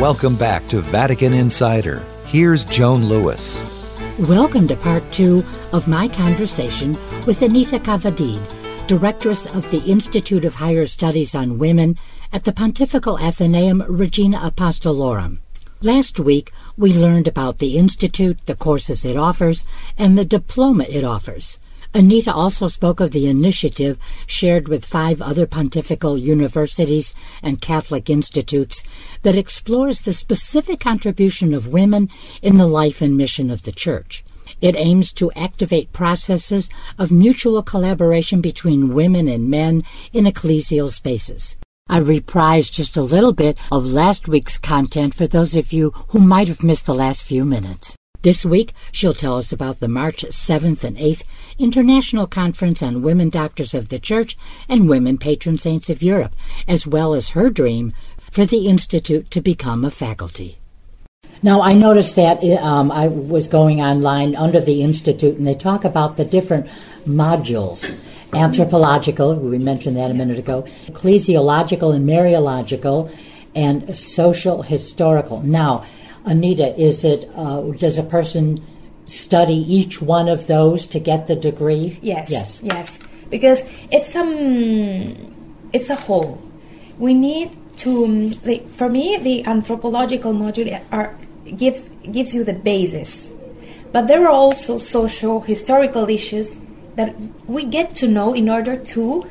Welcome 0.01 0.37
back 0.37 0.69
to 0.69 0.81
Vatican 0.81 1.33
Insider. 1.33 2.05
Here's 2.27 2.67
Joan 2.67 3.07
Lewis. 3.07 3.63
Welcome 4.29 4.69
to 4.69 4.77
part 4.77 5.11
two 5.11 5.43
of 5.73 5.89
my 5.89 6.07
conversation 6.07 6.99
with 7.27 7.41
Anita 7.41 7.79
Cadavid, 7.79 8.87
Directress 8.89 9.47
of 9.47 9.71
the 9.71 9.79
Institute 9.79 10.45
of 10.45 10.57
Higher 10.57 10.85
Studies 10.85 11.35
on 11.35 11.57
Women 11.57 11.97
at 12.31 12.45
the 12.45 12.53
Pontifical 12.53 13.19
Athenaeum 13.19 13.85
Regina 13.89 14.39
Apostolorum. 14.39 15.39
Last 15.81 16.21
week, 16.21 16.53
we 16.77 16.93
learned 16.93 17.27
about 17.27 17.57
the 17.57 17.79
Institute, 17.79 18.45
the 18.45 18.55
courses 18.55 19.07
it 19.07 19.17
offers, 19.17 19.65
and 19.97 20.19
the 20.19 20.27
diploma 20.27 20.85
it 20.91 21.05
offers. 21.05 21.59
Anita 21.97 22.31
also 22.31 22.69
spoke 22.69 23.01
of 23.01 23.13
the 23.13 23.27
initiative 23.27 23.99
shared 24.27 24.69
with 24.69 24.85
five 24.85 25.23
other 25.23 25.47
pontifical 25.47 26.19
universities 26.19 27.15
and 27.43 27.63
Catholic 27.63 28.11
institutes 28.11 28.85
that 29.23 29.39
explores 29.39 30.03
the 30.03 30.13
specific 30.13 30.79
contribution 30.79 31.55
of 31.55 31.69
women 31.69 32.11
in 32.43 32.59
the 32.59 32.67
life 32.67 33.01
and 33.01 33.17
mission 33.17 33.51
of 33.51 33.63
the 33.63 33.73
Church. 33.73 34.23
It 34.61 34.77
aims 34.77 35.11
to 35.15 35.33
activate 35.33 35.95
processes 35.95 36.69
of 36.99 37.11
mutual 37.11 37.63
collaboration 37.63 38.43
between 38.43 38.93
women 38.93 39.27
and 39.27 39.49
men 39.49 39.83
in 40.13 40.27
ecclesial 40.27 40.93
spaces. 40.93 41.57
I 41.89 42.01
reprised 42.01 42.73
just 42.73 42.99
a 42.99 43.03
little 43.03 43.33
bit 43.33 43.57
of 43.73 43.87
last 43.87 44.29
week's 44.29 44.59
content 44.59 45.15
for 45.15 45.27
those 45.27 45.57
of 45.57 45.73
you 45.73 45.95
who 46.09 46.19
might 46.19 46.49
have 46.49 46.63
missed 46.63 46.85
the 46.85 46.95
last 46.95 47.23
few 47.23 47.47
minutes. 47.47 47.97
This 48.27 48.45
week, 48.45 48.75
she'll 48.91 49.15
tell 49.15 49.39
us 49.39 49.53
about 49.53 49.79
the 49.79 49.87
March 49.87 50.25
7th 50.25 50.83
and 50.83 50.97
8th 50.97 51.23
International 51.61 52.27
Conference 52.27 52.83
on 52.83 53.01
Women 53.01 53.29
Doctors 53.29 53.73
of 53.73 53.89
the 53.89 54.01
Church 54.01 54.37
and 54.69 54.89
Women 54.89 55.17
Patron 55.17 55.59
Saints 55.59 55.89
of 55.89 56.03
Europe, 56.03 56.35
as 56.67 56.89
well 56.89 57.15
as 57.15 57.29
her 57.39 57.51
dream 57.51 57.93
for 58.33 58.45
the 58.45 58.67
Institute 58.67 59.31
to 59.31 59.41
become 59.41 59.85
a 59.85 59.93
faculty. 59.93 60.59
Now, 61.41 61.61
I 61.61 61.75
noticed 61.75 62.17
that 62.17 62.43
um, 62.43 62.91
I 62.91 63.07
was 63.07 63.47
going 63.47 63.81
online 63.81 64.35
under 64.35 64.59
the 64.59 64.83
Institute, 64.83 65.39
and 65.39 65.47
they 65.47 65.55
talk 65.55 65.85
about 65.85 66.17
the 66.17 66.25
different 66.25 66.67
modules 67.07 67.97
anthropological, 68.33 69.37
we 69.37 69.57
mentioned 69.57 69.97
that 69.99 70.11
a 70.11 70.15
minute 70.15 70.41
ago, 70.41 70.67
ecclesiological 70.87 71.95
and 71.95 72.09
Mariological, 72.09 73.17
and 73.55 73.97
social 73.97 74.63
historical. 74.63 75.43
Now, 75.43 75.87
Anita, 76.27 76.77
is 76.79 77.05
it 77.05 77.31
uh, 77.37 77.61
does 77.79 77.97
a 77.99 78.03
person 78.03 78.63
study 79.07 79.55
each 79.55 80.03
one 80.03 80.29
of 80.29 80.49
those 80.49 80.87
to 80.89 80.99
get 80.99 81.27
the 81.27 81.37
degree? 81.37 81.99
Yes. 82.03 82.31
Yes. 82.31 82.61
Yes. 82.63 82.99
Because 83.31 83.65
it's 83.91 84.15
um 84.17 85.15
it's 85.73 85.89
a 85.89 85.95
whole. 85.95 86.43
We 86.99 87.15
need 87.15 87.57
to 87.79 88.05
um, 88.05 88.31
the, 88.31 88.59
for 88.77 88.91
me 88.91 89.17
the 89.19 89.45
anthropological 89.45 90.33
module 90.33 90.83
are 90.91 91.17
gives 91.57 91.83
gives 92.11 92.35
you 92.35 92.45
the 92.45 92.55
basis. 92.55 93.31
But 93.93 94.09
there 94.09 94.25
are 94.25 94.31
also 94.31 94.79
social 94.79 95.41
historical 95.41 96.11
issues 96.11 96.57
that 96.97 97.15
we 97.47 97.65
get 97.65 97.95
to 97.97 98.09
know 98.09 98.35
in 98.35 98.49
order 98.49 98.77
to 98.77 99.25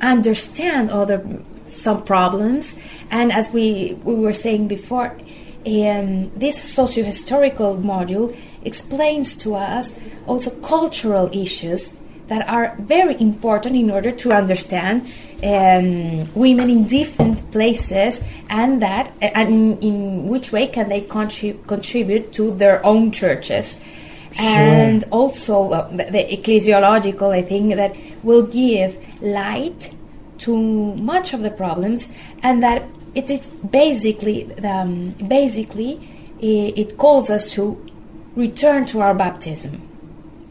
understand 0.00 0.90
other 0.90 1.24
some 1.66 2.04
problems 2.04 2.76
and 3.10 3.32
as 3.32 3.50
we 3.52 3.96
we 4.04 4.14
were 4.14 4.34
saying 4.34 4.68
before 4.68 5.16
um, 5.66 6.30
this 6.38 6.62
socio-historical 6.62 7.76
module 7.76 8.36
explains 8.64 9.36
to 9.36 9.54
us 9.54 9.92
also 10.26 10.50
cultural 10.60 11.28
issues 11.32 11.94
that 12.28 12.48
are 12.48 12.74
very 12.78 13.20
important 13.20 13.76
in 13.76 13.90
order 13.90 14.10
to 14.10 14.32
understand 14.32 15.02
um, 15.42 16.32
women 16.34 16.70
in 16.70 16.84
different 16.84 17.50
places 17.50 18.22
and 18.48 18.80
that 18.80 19.12
and 19.20 19.82
in, 19.82 20.26
which 20.28 20.52
way 20.52 20.66
can 20.66 20.88
they 20.88 21.02
contrib- 21.02 21.66
contribute 21.66 22.32
to 22.32 22.52
their 22.52 22.84
own 22.86 23.10
churches 23.10 23.76
sure. 24.32 24.46
and 24.46 25.04
also 25.10 25.70
uh, 25.70 25.88
the, 25.88 26.04
the 26.04 26.24
ecclesiological 26.36 27.30
i 27.30 27.42
think 27.42 27.74
that 27.74 27.94
will 28.22 28.46
give 28.46 28.96
light 29.20 29.92
to 30.38 30.56
much 30.96 31.34
of 31.34 31.42
the 31.42 31.50
problems 31.50 32.08
and 32.42 32.62
that 32.62 32.82
it 33.14 33.30
is 33.30 33.46
basically 33.46 34.52
um, 34.64 35.10
basically 35.28 36.00
it, 36.40 36.78
it 36.78 36.96
calls 36.98 37.30
us 37.30 37.52
to 37.52 37.84
return 38.36 38.84
to 38.86 39.00
our 39.00 39.14
baptism 39.14 39.88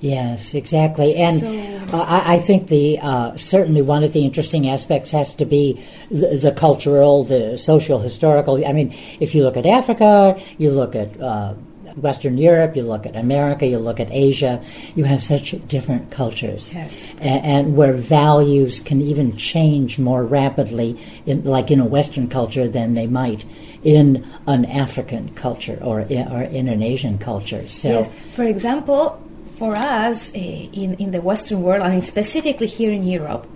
Yes, 0.02 0.56
exactly, 0.56 1.16
and 1.16 1.40
So- 1.40 1.96
uh, 1.96 2.02
I, 2.02 2.36
I 2.36 2.40
think 2.40 2.70
the 2.70 2.98
uh, 3.00 3.38
certainly 3.38 3.84
one 3.84 4.04
of 4.04 4.14
the 4.14 4.26
interesting 4.26 4.68
aspects 4.68 5.12
has 5.12 5.36
to 5.36 5.46
be 5.46 5.80
the, 6.10 6.38
the 6.38 6.52
cultural, 6.52 7.24
the 7.24 7.56
social, 7.58 8.00
historical. 8.00 8.66
I 8.66 8.72
mean, 8.72 8.96
if 9.20 9.36
you 9.36 9.44
look 9.44 9.58
at 9.58 9.68
Africa, 9.68 10.42
you 10.58 10.72
look 10.72 10.96
at 10.96 11.22
uh, 11.22 11.54
Western 11.96 12.38
Europe, 12.38 12.76
you 12.76 12.84
look 12.84 13.06
at 13.06 13.16
America, 13.16 13.66
you 13.66 13.78
look 13.80 14.00
at 14.00 14.08
Asia, 14.12 14.64
you 14.96 15.04
have 15.06 15.22
such 15.22 15.56
different 15.68 16.12
cultures, 16.12 16.74
Yes. 16.74 17.06
A- 17.20 17.24
and 17.24 17.76
where 17.76 17.94
values 17.94 18.80
can 18.80 19.02
even 19.02 19.38
change 19.38 20.00
more 20.00 20.24
rapidly, 20.24 21.00
in, 21.26 21.44
like 21.44 21.72
in 21.72 21.80
a 21.80 21.86
Western 21.86 22.28
culture, 22.28 22.68
than 22.68 22.94
they 22.94 23.08
might 23.08 23.46
in 23.84 24.24
an 24.48 24.66
African 24.66 25.30
culture 25.30 25.78
or 25.82 26.02
or 26.02 26.42
in 26.44 26.68
an 26.68 26.84
Asian 26.84 27.18
culture. 27.18 27.68
So. 27.68 27.90
Yes. 27.90 28.10
For 28.32 28.44
example, 28.44 29.20
for 29.58 29.76
us 29.76 30.30
uh, 30.34 30.38
in 30.38 30.96
in 30.96 31.12
the 31.12 31.22
Western 31.22 31.62
world, 31.64 31.84
and 31.84 32.04
specifically 32.06 32.68
here 32.68 32.92
in 32.92 33.04
Europe, 33.06 33.48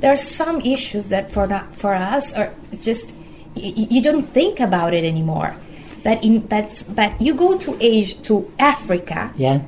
there 0.00 0.12
are 0.12 0.16
some 0.16 0.60
issues 0.60 1.06
that 1.06 1.30
for 1.32 1.46
not, 1.46 1.74
for 1.76 1.94
us 1.94 2.32
are 2.32 2.52
just 2.82 3.14
you, 3.54 3.86
you 3.90 4.02
don't 4.02 4.28
think 4.28 4.60
about 4.60 4.94
it 4.94 5.04
anymore. 5.04 5.56
But 6.02 6.24
in 6.24 6.40
but 6.46 6.68
but 6.94 7.10
you 7.20 7.34
go 7.34 7.58
to 7.58 7.76
Asia 7.80 8.16
to 8.28 8.50
Africa 8.58 9.32
Yeah. 9.36 9.60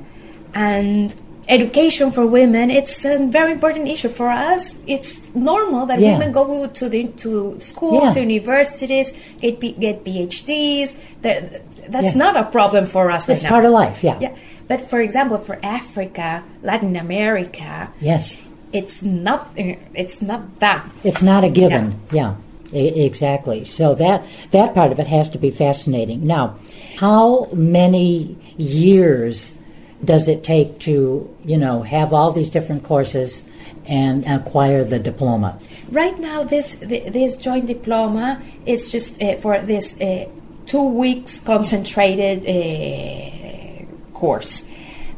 and 0.53 1.13
education 1.49 2.09
for 2.11 2.25
women 2.25 2.71
it's 2.71 3.03
a 3.03 3.17
very 3.27 3.51
important 3.51 3.85
issue 3.89 4.07
for 4.07 4.29
us 4.29 4.77
it's 4.87 5.27
normal 5.35 5.85
that 5.87 5.99
Yeah. 5.99 6.13
women 6.13 6.31
go 6.31 6.67
to 6.67 6.87
the 6.87 7.07
to 7.23 7.59
school 7.59 7.99
Yeah. 8.03 8.11
to 8.11 8.19
universities 8.21 9.11
get 9.41 9.59
get 9.59 10.05
phds 10.05 10.95
That- 11.21 11.61
that's 11.91 12.15
Yeah. 12.15 12.23
not 12.25 12.37
a 12.37 12.43
problem 12.43 12.87
for 12.87 13.11
us 13.11 13.27
right 13.27 13.35
It's 13.35 13.43
now 13.43 13.49
part 13.49 13.65
of 13.65 13.71
life, 13.71 13.99
yeah. 14.07 14.15
yeah 14.21 14.31
but 14.69 14.87
for 14.89 15.01
example 15.01 15.37
for 15.37 15.59
africa 15.61 16.43
latin 16.63 16.95
america 16.95 17.89
Yes. 17.99 18.41
it's 18.71 19.03
not 19.03 19.51
it's 19.93 20.21
not 20.21 20.41
that 20.63 20.81
It's 21.03 21.21
not 21.21 21.43
a 21.43 21.49
given. 21.49 21.95
Yeah. 22.11 22.35
Exactly. 22.73 23.65
So 23.65 23.95
that 23.95 24.25
that 24.51 24.73
part 24.73 24.91
of 24.91 24.99
it 24.99 25.07
has 25.07 25.29
to 25.31 25.37
be 25.37 25.51
fascinating. 25.51 26.25
Now, 26.25 26.57
how 26.97 27.45
many 27.53 28.37
years 28.57 29.53
does 30.03 30.27
it 30.27 30.43
take 30.43 30.79
to, 30.79 31.33
you 31.45 31.57
know, 31.57 31.83
have 31.83 32.13
all 32.13 32.31
these 32.31 32.49
different 32.49 32.83
courses 32.83 33.43
and 33.85 34.25
acquire 34.25 34.83
the 34.83 34.99
diploma? 34.99 35.59
Right 35.89 36.17
now, 36.19 36.43
this 36.43 36.75
this 36.75 37.37
joint 37.37 37.67
diploma 37.67 38.41
is 38.65 38.91
just 38.91 39.21
uh, 39.21 39.37
for 39.37 39.59
this 39.59 39.99
uh, 40.01 40.27
two 40.65 40.83
weeks 40.83 41.39
concentrated 41.39 42.45
uh, 42.47 43.85
course, 44.13 44.65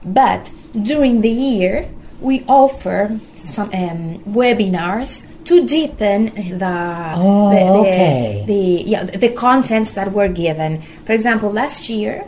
but 0.03 0.51
during 0.83 1.21
the 1.21 1.29
year 1.29 1.89
we 2.19 2.43
offer 2.47 3.19
some 3.35 3.69
um, 3.73 4.19
webinars 4.19 5.25
to 5.45 5.65
deepen 5.65 6.25
the, 6.57 7.13
Oh, 7.15 7.49
the, 7.49 7.59
the- 7.59 7.79
okay. 7.81 8.43
the 8.47 8.61
yeah 8.89 9.03
the 9.03 9.29
contents 9.29 9.93
that 9.93 10.11
were 10.11 10.27
given. 10.27 10.81
For 11.05 11.13
example, 11.13 11.51
last 11.51 11.89
year 11.89 12.25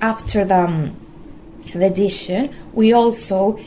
after 0.00 0.44
the 0.44 0.60
um, 0.64 0.96
the 1.72 1.86
edition, 1.86 2.50
we 2.72 2.92
also 2.92 3.58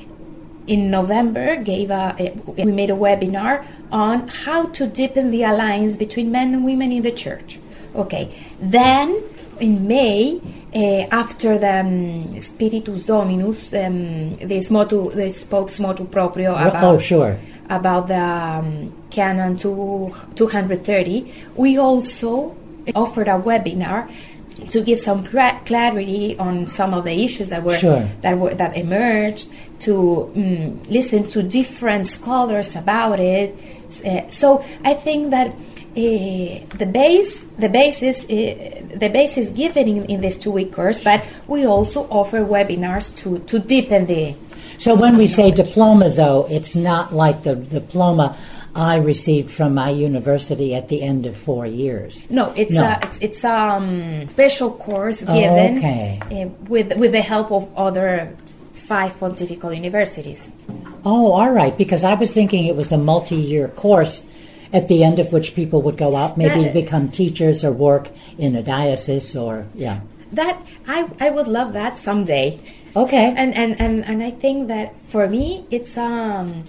in 0.67 0.91
November 0.91 1.55
gave 1.55 1.89
a, 1.89 2.15
a- 2.19 2.33
we 2.63 2.71
made 2.71 2.89
a 2.89 2.95
webinar 3.05 3.65
on 3.91 4.27
how 4.27 4.67
to 4.77 4.85
deepen 4.87 5.31
the 5.31 5.43
alliance 5.43 5.95
between 5.97 6.31
men 6.31 6.53
and 6.53 6.63
women 6.65 6.91
in 6.91 7.01
the 7.03 7.11
church. 7.11 7.59
Okay, 7.95 8.29
then 8.59 9.21
in 9.59 9.87
May, 9.87 10.39
uh, 10.73 10.79
after 11.11 11.57
the 11.57 11.79
um, 11.81 12.39
Spiritus 12.39 13.03
Domini, 13.03 13.43
um, 13.43 14.35
this 14.37 14.69
motu, 14.69 15.09
this 15.11 15.43
Pope's 15.43 15.79
motu 15.79 16.05
proprio 16.05 16.53
about 16.53 16.83
oh, 16.83 16.97
sure. 16.99 17.37
About 17.69 18.07
the 18.07 18.19
um, 18.19 18.93
Canon 19.11 19.55
2, 19.57 20.13
230, 20.35 21.33
we 21.55 21.77
also 21.77 22.55
offered 22.95 23.27
a 23.27 23.39
webinar 23.39 24.09
to 24.69 24.81
give 24.81 24.99
some 24.99 25.23
clarity 25.25 26.37
on 26.37 26.67
some 26.67 26.93
of 26.93 27.05
the 27.05 27.23
issues 27.23 27.49
that 27.49 27.63
were 27.63 27.77
Sure. 27.77 28.01
that 28.21 28.37
were 28.37 28.53
that 28.53 28.75
emerged, 28.75 29.49
to 29.79 30.31
mm, 30.35 30.89
listen 30.89 31.27
to 31.27 31.41
different 31.43 32.07
scholars 32.07 32.75
about 32.75 33.19
it. 33.19 33.55
Uh, 34.05 34.27
so 34.27 34.63
I 34.83 34.93
think 34.93 35.31
that. 35.31 35.55
Uh, 35.97 36.61
the 36.77 36.85
base, 36.85 37.43
the 37.57 37.67
basis, 37.67 38.23
uh, 38.25 38.29
the 38.95 39.09
base 39.09 39.37
is 39.37 39.49
given 39.49 39.87
in, 39.87 40.05
in 40.05 40.21
this 40.21 40.37
two-week 40.37 40.71
course, 40.71 41.03
but 41.03 41.25
we 41.47 41.65
also 41.65 42.07
offer 42.11 42.45
webinars 42.45 43.13
to 43.17 43.39
to 43.49 43.57
deepen 43.57 44.05
the 44.05 44.35
So 44.79 44.95
when 44.95 45.17
we 45.17 45.27
say 45.27 45.51
diploma, 45.51 46.09
though, 46.09 46.47
it's 46.49 46.75
not 46.75 47.13
like 47.13 47.43
the 47.43 47.55
diploma 47.55 48.37
I 48.73 48.97
received 48.97 49.51
from 49.51 49.73
my 49.73 49.89
university 49.89 50.73
at 50.73 50.87
the 50.87 51.01
end 51.03 51.25
of 51.25 51.35
four 51.35 51.65
years. 51.65 52.29
No, 52.31 52.53
it's 52.55 52.73
No. 52.73 52.83
a 52.85 52.99
it's, 53.03 53.17
it's 53.19 53.43
a 53.43 53.51
um, 53.53 54.27
special 54.29 54.71
course 54.71 55.23
Oh, 55.27 55.33
given 55.37 55.77
okay. 55.79 56.19
uh, 56.31 56.47
with 56.69 56.95
with 56.97 57.11
the 57.11 57.21
help 57.21 57.51
of 57.51 57.67
other 57.75 58.33
five 58.73 59.19
pontifical 59.19 59.73
universities. 59.73 60.49
Oh, 61.03 61.31
all 61.33 61.51
right. 61.51 61.77
Because 61.77 62.03
I 62.03 62.13
was 62.13 62.31
thinking 62.31 62.65
it 62.65 62.75
was 62.75 62.91
a 62.93 62.97
multi-year 62.97 63.67
course, 63.69 64.23
at 64.71 64.87
the 64.87 65.03
end 65.03 65.19
of 65.19 65.33
which 65.33 65.55
people 65.55 65.81
would 65.81 65.97
go 65.97 66.15
out, 66.15 66.37
maybe 66.37 66.63
That- 66.63 66.73
to 66.73 66.81
become 66.81 67.09
teachers 67.09 67.65
or 67.65 67.71
work 67.71 68.07
in 68.37 68.55
a 68.55 68.63
diocese, 68.63 69.35
or 69.35 69.65
yeah. 69.75 69.99
That 70.31 70.61
I, 70.87 71.07
I 71.19 71.31
would 71.31 71.47
love 71.47 71.73
that 71.73 71.97
someday. 71.97 72.59
Okay. 72.95 73.33
And, 73.35 73.53
and 73.55 73.79
and 73.79 74.05
and 74.05 74.23
I 74.23 74.31
think 74.31 74.67
that 74.67 74.99
for 75.09 75.27
me 75.27 75.65
it's 75.69 75.97
um 75.97 76.63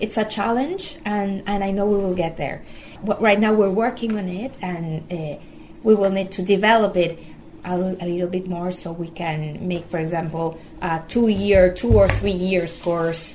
it's 0.00 0.16
a 0.16 0.24
challenge 0.24 0.96
and 1.04 1.42
and 1.46 1.62
I 1.62 1.70
know 1.70 1.86
we 1.86 1.96
will 1.96 2.14
get 2.14 2.36
there. 2.36 2.64
Right 3.02 3.38
now 3.38 3.52
we're 3.52 3.70
working 3.70 4.18
on 4.18 4.28
it 4.28 4.58
and 4.62 5.12
uh, 5.12 5.38
we 5.82 5.94
will 5.94 6.10
need 6.10 6.32
to 6.32 6.42
develop 6.42 6.96
it 6.96 7.18
a, 7.64 7.74
a 7.74 8.06
little 8.06 8.28
bit 8.28 8.48
more 8.48 8.72
so 8.72 8.92
we 8.92 9.08
can 9.08 9.66
make 9.66 9.84
for 9.86 9.98
example 9.98 10.58
a 10.82 11.02
two 11.08 11.28
year 11.28 11.72
two 11.72 11.92
or 11.92 12.08
three 12.08 12.32
years 12.32 12.76
course 12.80 13.34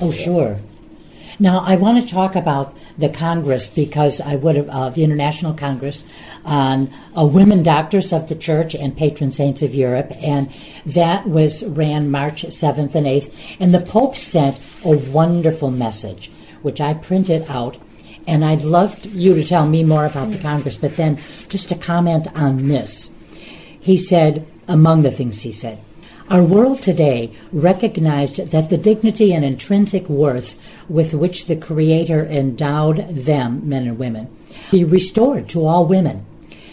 Oh, 0.00 0.12
sure. 0.12 0.58
Now, 1.40 1.60
I 1.60 1.76
want 1.76 2.02
to 2.02 2.08
talk 2.08 2.36
about 2.36 2.76
the 2.98 3.08
Congress 3.08 3.68
because 3.68 4.20
I 4.20 4.34
would 4.34 4.56
have, 4.56 4.68
uh, 4.68 4.90
the 4.90 5.04
International 5.04 5.54
Congress 5.54 6.04
on 6.44 6.92
uh, 7.16 7.24
Women 7.24 7.62
Doctors 7.62 8.12
of 8.12 8.28
the 8.28 8.34
Church 8.34 8.74
and 8.74 8.96
Patron 8.96 9.30
Saints 9.30 9.62
of 9.62 9.74
Europe, 9.74 10.12
and 10.20 10.52
that 10.84 11.26
was 11.26 11.64
ran 11.64 12.10
March 12.10 12.42
7th 12.42 12.94
and 12.94 13.06
8th. 13.06 13.32
And 13.60 13.72
the 13.72 13.80
Pope 13.80 14.16
sent 14.16 14.58
a 14.84 14.96
wonderful 14.96 15.70
message, 15.70 16.30
which 16.62 16.80
I 16.80 16.94
printed 16.94 17.48
out. 17.48 17.78
And 18.26 18.44
I'd 18.44 18.62
love 18.62 19.06
you 19.06 19.34
to 19.34 19.44
tell 19.44 19.66
me 19.66 19.84
more 19.84 20.04
about 20.04 20.30
the 20.30 20.38
Congress, 20.38 20.76
but 20.76 20.96
then 20.96 21.18
just 21.48 21.68
to 21.70 21.74
comment 21.74 22.28
on 22.34 22.68
this. 22.68 23.10
He 23.80 23.96
said, 23.96 24.46
among 24.66 25.00
the 25.02 25.10
things 25.10 25.42
he 25.42 25.52
said, 25.52 25.78
our 26.30 26.42
world 26.42 26.82
today 26.82 27.32
recognized 27.52 28.36
that 28.50 28.68
the 28.68 28.76
dignity 28.76 29.32
and 29.32 29.44
intrinsic 29.44 30.08
worth 30.08 30.58
with 30.88 31.14
which 31.14 31.46
the 31.46 31.56
Creator 31.56 32.26
endowed 32.26 33.08
them, 33.08 33.66
men 33.66 33.86
and 33.86 33.98
women, 33.98 34.28
be 34.70 34.84
restored 34.84 35.48
to 35.48 35.64
all 35.64 35.86
women. 35.86 36.26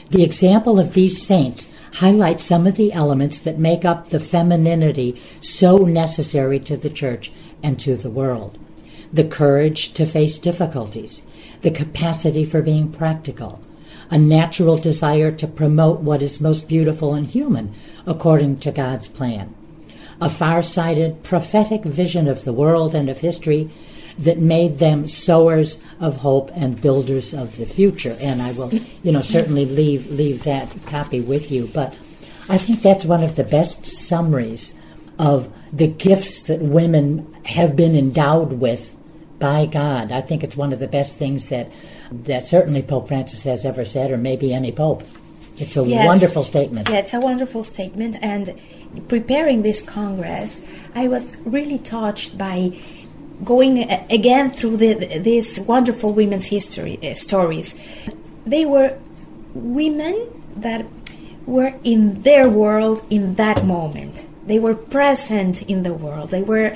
The 0.10 0.24
example 0.24 0.80
of 0.80 0.94
these 0.94 1.26
saints 1.26 1.70
highlights 1.94 2.44
some 2.44 2.68
of 2.68 2.76
the 2.76 2.92
elements 2.92 3.40
that 3.40 3.58
make 3.58 3.86
up 3.86 4.10
the 4.10 4.20
femininity 4.20 5.22
so 5.40 5.78
necessary 5.78 6.60
to 6.60 6.76
the 6.76 6.90
church 6.90 7.32
and 7.64 7.80
to 7.80 7.96
the 7.96 8.10
world. 8.10 8.58
The 9.14 9.24
courage 9.24 9.94
to 9.94 10.06
face 10.06 10.38
difficulties, 10.38 11.24
the 11.62 11.72
capacity 11.72 12.44
for 12.44 12.62
being 12.62 12.92
practical, 12.92 13.62
a 14.10 14.18
natural 14.18 14.78
desire 14.78 15.32
to 15.32 15.48
promote 15.48 16.00
what 16.00 16.22
is 16.22 16.42
most 16.42 16.68
beautiful 16.68 17.14
and 17.14 17.28
human 17.28 17.74
according 18.06 18.60
to 18.60 18.72
God's 18.72 19.08
plan, 19.08 19.54
a 20.22 20.30
far 20.30 20.62
sighted 20.62 21.24
prophetic 21.24 21.84
vision 21.84 22.28
of 22.28 22.44
the 22.44 22.54
world 22.54 22.94
and 22.96 23.10
of 23.10 23.22
history 23.22 23.70
that 24.18 24.40
made 24.40 24.80
them 24.80 25.08
sowers 25.08 25.80
of 26.00 26.18
hope 26.18 26.50
and 26.56 26.82
builders 26.82 27.34
of 27.34 27.58
the 27.58 27.66
future. 27.66 28.16
And 28.22 28.42
I 28.42 28.54
will, 28.54 28.74
you 29.04 29.12
know, 29.12 29.22
certainly 29.22 29.66
leave 29.66 30.10
leave 30.10 30.44
that 30.44 30.74
copy 30.86 31.20
with 31.20 31.52
you. 31.52 31.70
But 31.74 31.96
I 32.48 32.58
think 32.58 32.82
that's 32.82 33.06
one 33.06 33.24
of 33.24 33.36
the 33.36 33.44
best 33.44 33.86
summaries 33.86 34.76
of 35.20 35.52
the 35.74 35.88
gifts 35.88 36.44
that 36.44 36.62
women 36.62 37.34
have 37.46 37.76
been 37.76 37.96
endowed 37.96 38.54
with 38.54 38.96
by 39.40 39.66
God. 39.66 40.12
I 40.12 40.22
think 40.22 40.44
it's 40.44 40.56
one 40.58 40.72
of 40.74 40.80
the 40.80 40.88
best 40.88 41.18
things 41.18 41.50
that 41.50 41.70
that 42.12 42.48
certainly 42.48 42.82
Pope 42.82 43.08
Francis 43.08 43.44
has 43.44 43.66
ever 43.66 43.84
said, 43.86 44.12
or 44.12 44.18
maybe 44.18 44.54
any 44.54 44.72
pope. 44.72 45.04
It's 45.58 45.78
a 45.78 45.84
Yes. 45.84 46.06
wonderful 46.06 46.44
statement. 46.44 46.90
Yeah, 46.90 46.98
it's 46.98 47.14
a 47.14 47.20
wonderful 47.20 47.64
statement. 47.64 48.18
And 48.22 48.54
preparing 49.08 49.62
this 49.62 49.82
Congress, 49.82 50.62
I 50.94 51.08
was 51.08 51.36
really 51.46 51.78
touched 51.80 52.38
by 52.38 52.78
going 53.44 53.90
again 54.10 54.50
through 54.50 54.78
the, 54.78 54.94
these 55.20 55.60
wonderful 55.62 56.14
women's 56.14 56.46
history 56.48 57.00
uh, 57.04 57.14
stories. 57.16 57.76
They 58.46 58.66
were 58.66 58.98
women 59.54 60.16
that 60.58 60.86
were 61.46 61.74
in 61.84 62.22
their 62.24 62.50
world 62.50 63.02
in 63.10 63.36
that 63.36 63.66
moment. 63.66 64.26
they 64.48 64.60
were 64.60 64.76
present 64.76 65.62
in 65.64 65.82
the 65.84 65.94
world. 65.94 66.30
They 66.30 66.44
were, 66.44 66.76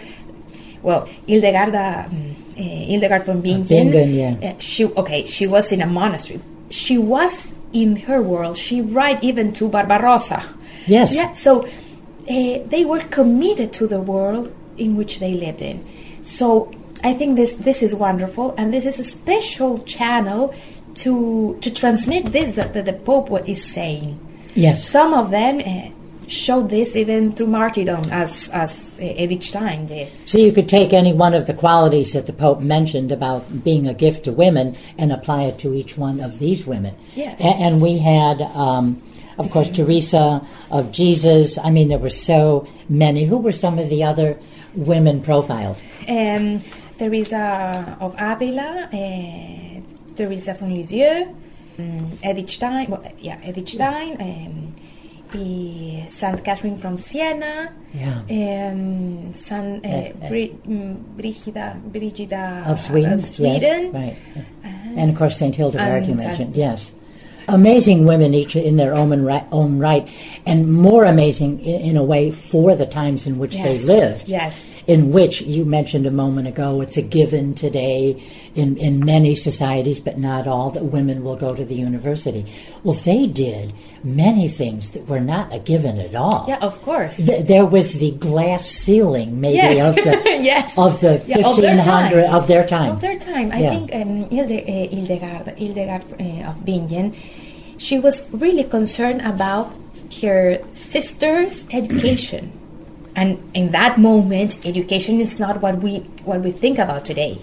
well, 0.81 1.05
Hildegarda, 1.27 2.07
um, 2.07 2.13
uh, 2.15 2.48
Hildegard 2.63 3.25
von 3.25 3.41
Bingen. 3.41 3.67
Bingen, 3.67 4.13
yeah. 4.13 4.35
uh, 4.41 4.59
she 4.59 4.85
okay. 4.85 5.25
She 5.25 5.47
was 5.47 5.71
in 5.71 5.81
a 5.81 5.87
monastery. 5.87 6.39
She 6.69 6.97
was 6.97 7.51
in 7.73 7.95
her 7.95 8.21
world. 8.21 8.57
She 8.57 8.81
write 8.81 9.23
even 9.23 9.53
to 9.53 9.69
Barbarossa. 9.69 10.43
Yes. 10.87 11.15
Yeah. 11.15 11.33
So 11.33 11.65
uh, 11.65 11.67
they 12.27 12.85
were 12.85 13.01
committed 13.09 13.73
to 13.73 13.87
the 13.87 13.99
world 13.99 14.53
in 14.77 14.95
which 14.95 15.19
they 15.19 15.33
lived 15.33 15.61
in. 15.61 15.85
So 16.21 16.71
I 17.03 17.13
think 17.13 17.35
this 17.35 17.53
this 17.53 17.81
is 17.81 17.95
wonderful, 17.95 18.53
and 18.57 18.73
this 18.73 18.85
is 18.85 18.99
a 18.99 19.03
special 19.03 19.79
channel 19.79 20.53
to 20.95 21.57
to 21.61 21.71
transmit 21.71 22.31
this 22.31 22.55
that 22.55 22.73
the 22.73 22.93
Pope 22.93 23.47
is 23.47 23.63
saying. 23.63 24.19
Yes. 24.55 24.87
Some 24.87 25.13
of 25.13 25.31
them 25.31 25.59
uh, 25.59 25.89
showed 26.29 26.69
this 26.69 26.95
even 26.95 27.31
through 27.31 27.47
martyrdom, 27.47 28.03
as 28.11 28.49
as 28.51 28.99
Edith 29.01 29.43
Stein 29.43 29.85
did. 29.85 30.11
So 30.25 30.37
you 30.37 30.51
could 30.51 30.69
take 30.69 30.93
any 30.93 31.13
one 31.13 31.33
of 31.33 31.47
the 31.47 31.53
qualities 31.53 32.13
that 32.13 32.25
the 32.25 32.33
Pope 32.33 32.61
mentioned 32.61 33.11
about 33.11 33.63
being 33.63 33.87
a 33.87 33.93
gift 33.93 34.25
to 34.25 34.31
women 34.31 34.77
and 34.97 35.11
apply 35.11 35.43
it 35.43 35.59
to 35.59 35.73
each 35.73 35.97
one 35.97 36.19
of 36.19 36.39
these 36.39 36.65
women. 36.65 36.95
Yes. 37.15 37.39
A- 37.41 37.43
and 37.43 37.81
we 37.81 37.97
had, 37.97 38.41
um, 38.41 39.01
of 39.37 39.49
course, 39.51 39.69
Teresa 39.69 40.45
of 40.71 40.91
Jesus. 40.91 41.57
I 41.57 41.69
mean, 41.69 41.87
there 41.87 41.97
were 41.97 42.09
so 42.09 42.67
many. 42.87 43.25
Who 43.25 43.37
were 43.37 43.51
some 43.51 43.79
of 43.79 43.89
the 43.89 44.03
other 44.03 44.37
women 44.75 45.21
profiled? 45.21 45.81
Um, 46.07 46.61
Teresa 46.97 47.97
of 48.01 48.13
Avila, 48.19 48.89
uh, 48.91 49.81
Teresa 50.15 50.53
von 50.53 50.73
Lisieux, 50.73 51.33
um, 51.79 52.11
Edith 52.23 52.49
Stein, 52.49 52.87
well, 52.89 53.03
yeah, 53.19 53.37
Edith 53.47 53.69
Stein, 53.69 54.17
um, 54.19 54.68
eh, 55.35 56.07
Saint 56.09 56.43
Catherine 56.43 56.77
from 56.77 56.97
Siena, 56.99 57.71
Yeah. 57.93 58.21
um, 58.71 59.33
Saint 59.33 59.85
uh, 59.85 60.27
Bri- 60.27 60.55
mm, 60.67 60.95
Brigida, 61.17 61.75
Brigida 61.91 62.63
Of 62.67 62.79
Sweden. 62.81 63.13
of 63.13 63.25
Sweden. 63.25 63.91
Yes, 63.93 63.93
right. 63.93 64.15
and 64.97 65.09
of 65.11 65.15
course, 65.17 65.37
St. 65.37 65.55
Hildegard, 65.55 66.05
you 66.05 66.13
Um, 66.13 66.17
mentioned. 66.17 66.55
Yes. 66.57 66.91
Amazing 67.47 68.05
women, 68.05 68.35
each 68.35 68.55
in 68.55 68.75
their 68.75 68.93
own 68.93 69.23
right, 69.23 69.43
own 69.51 69.79
right, 69.79 70.07
and 70.45 70.71
more 70.71 71.05
amazing 71.05 71.59
in, 71.61 71.81
in 71.81 71.97
a 71.97 72.03
way 72.03 72.29
for 72.29 72.75
the 72.75 72.85
times 72.85 73.25
in 73.25 73.39
which 73.39 73.57
they 73.57 73.79
lived. 73.79 74.29
Yes. 74.29 74.63
In 74.89 75.11
which 75.11 75.41
you 75.41 75.65
mentioned 75.65 76.07
a 76.07 76.11
moment 76.23 76.47
ago, 76.47 76.81
it's 76.81 76.97
a 76.97 77.03
given 77.03 77.53
today 77.53 78.01
in, 78.55 78.75
in 78.77 79.05
many 79.05 79.35
societies, 79.35 79.99
but 79.99 80.17
not 80.17 80.47
all, 80.47 80.71
that 80.71 80.83
women 80.85 81.23
will 81.23 81.35
go 81.35 81.53
to 81.53 81.63
the 81.63 81.75
university. 81.75 82.43
Well, 82.83 82.95
they 82.95 83.27
did 83.27 83.71
many 84.03 84.47
things 84.47 84.91
that 84.93 85.07
were 85.07 85.19
not 85.19 85.53
a 85.53 85.59
given 85.59 85.99
at 85.99 86.15
all. 86.15 86.45
Yeah, 86.47 86.57
of 86.69 86.81
course. 86.81 87.17
Th- 87.17 87.45
there 87.45 87.67
was 87.67 87.99
the 87.99 88.11
glass 88.27 88.65
ceiling, 88.67 89.39
maybe 89.39 89.57
Yes. 89.57 89.89
of 89.89 89.95
the 90.03 90.13
Yes. 90.51 90.77
of 90.77 90.99
the 91.01 91.13
Yeah, 91.27 91.47
of 91.47 91.55
their 91.61 91.75
fifteen 91.75 91.77
hundred 91.93 92.25
time. 92.25 92.33
of 92.35 92.47
their 92.47 92.65
time. 92.67 92.91
Of 92.93 93.01
their 93.01 93.19
time. 93.19 93.51
I 93.53 93.59
Yeah. 93.61 93.69
think 93.75 93.93
um, 93.93 94.29
Hilde, 94.31 94.57
uh, 94.65 94.95
Hildegard, 94.95 95.47
Hildegard 95.59 96.03
uh, 96.19 96.49
of 96.49 96.65
Bingen, 96.65 97.13
she 97.77 97.99
was 97.99 98.23
really 98.31 98.63
concerned 98.63 99.21
about 99.21 99.71
her 100.23 100.57
sister's 100.73 101.65
education. 101.71 102.51
And 103.19 103.51
in 103.53 103.71
that 103.71 103.99
moment, 103.99 104.65
education 104.65 105.19
is 105.19 105.39
not 105.39 105.61
what 105.61 105.79
we 105.79 105.97
what 106.23 106.39
we 106.39 106.51
think 106.51 106.79
about 106.79 107.03
today. 107.03 107.37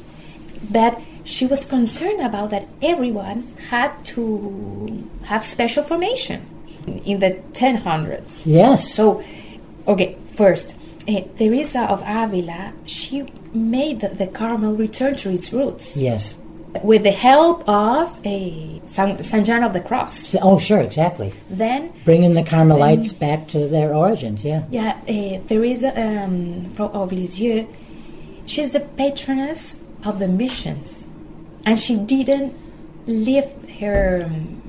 But 0.71 0.99
she 1.23 1.45
was 1.45 1.67
concerned 1.67 2.23
about 2.23 2.49
that 2.51 2.67
everyone 2.81 3.43
had 3.69 3.93
to 4.17 5.07
have 5.25 5.45
special 5.45 5.85
formation 5.85 6.47
in 7.05 7.21
the 7.21 7.33
1000s. 7.53 8.47
Yes. 8.47 8.91
So, 8.95 9.23
okay, 9.87 10.17
first, 10.31 10.75
uh, 11.07 11.21
Teresa 11.37 11.83
of 11.83 12.03
Avila, 12.07 12.73
she 12.87 13.27
made 13.53 14.01
the, 14.01 14.09
the 14.09 14.29
Carmel 14.29 14.77
return 14.77 15.15
to 15.17 15.31
its 15.31 15.53
roots 15.53 15.97
yes. 15.97 16.39
With 16.83 17.03
the 17.03 17.11
help 17.11 17.69
of 17.69 18.19
a 18.25 18.81
San, 18.87 19.23
San 19.23 19.45
John 19.45 19.63
of 19.63 19.73
the 19.73 19.81
Cross. 19.81 20.35
Oh, 20.43 20.59
sure, 20.59 20.81
exactly. 20.81 21.33
Then, 21.51 21.93
Bringing 22.05 22.35
the 22.35 22.43
Carmelites 22.45 23.13
back 23.13 23.49
to 23.49 23.67
their 23.69 23.95
origins. 23.95 24.45
Yeah. 24.45 24.65
yeah, 24.71 24.97
uh, 25.09 25.47
Teresa 25.49 25.91
um, 26.01 26.65
from 26.71 26.91
of 26.93 27.13
Lisieux, 27.13 27.67
she's 28.47 28.71
the 28.71 28.81
patroness 28.81 29.77
of 30.05 30.19
the 30.19 30.29
missions, 30.29 31.05
and 31.65 31.79
she 31.81 31.97
didn't 31.97 32.55
leave 33.07 33.45
her 33.81 34.25
um, 34.27 34.63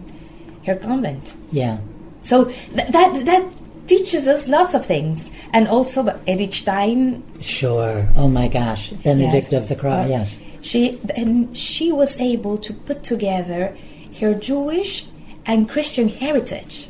her 0.65 0.75
convent. 0.75 1.33
Yeah. 1.51 1.77
So 2.23 2.45
th- 2.45 2.87
that 2.91 3.25
that 3.25 3.45
teaches 3.87 4.27
us 4.27 4.49
lots 4.49 4.73
of 4.73 4.85
things, 4.85 5.31
and 5.53 5.67
also 5.67 6.03
but 6.03 6.19
Edith 6.27 6.53
Stein 6.53 7.23
Sure. 7.39 8.07
Oh 8.15 8.27
my 8.27 8.47
gosh, 8.47 8.89
Benedict 8.89 9.51
Yes. 9.53 9.61
of 9.63 9.69
the 9.69 9.75
Cross. 9.75 10.05
Uh, 10.05 10.09
yes. 10.09 10.37
She 10.67 10.99
and 11.15 11.55
she 11.55 11.91
was 11.91 12.19
able 12.19 12.57
to 12.57 12.73
put 12.73 12.99
together 13.03 13.73
her 14.19 14.33
Jewish 14.33 15.05
and 15.45 15.69
Christian 15.69 16.09
heritage, 16.09 16.89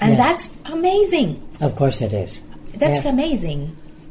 and 0.00 0.10
Yes. 0.16 0.18
that's 0.24 0.50
amazing. 0.66 1.40
Of 1.60 1.76
course 1.76 2.02
it 2.02 2.12
is. 2.12 2.42
That's 2.76 3.04
Yeah. 3.06 3.12
amazing. 3.12 3.60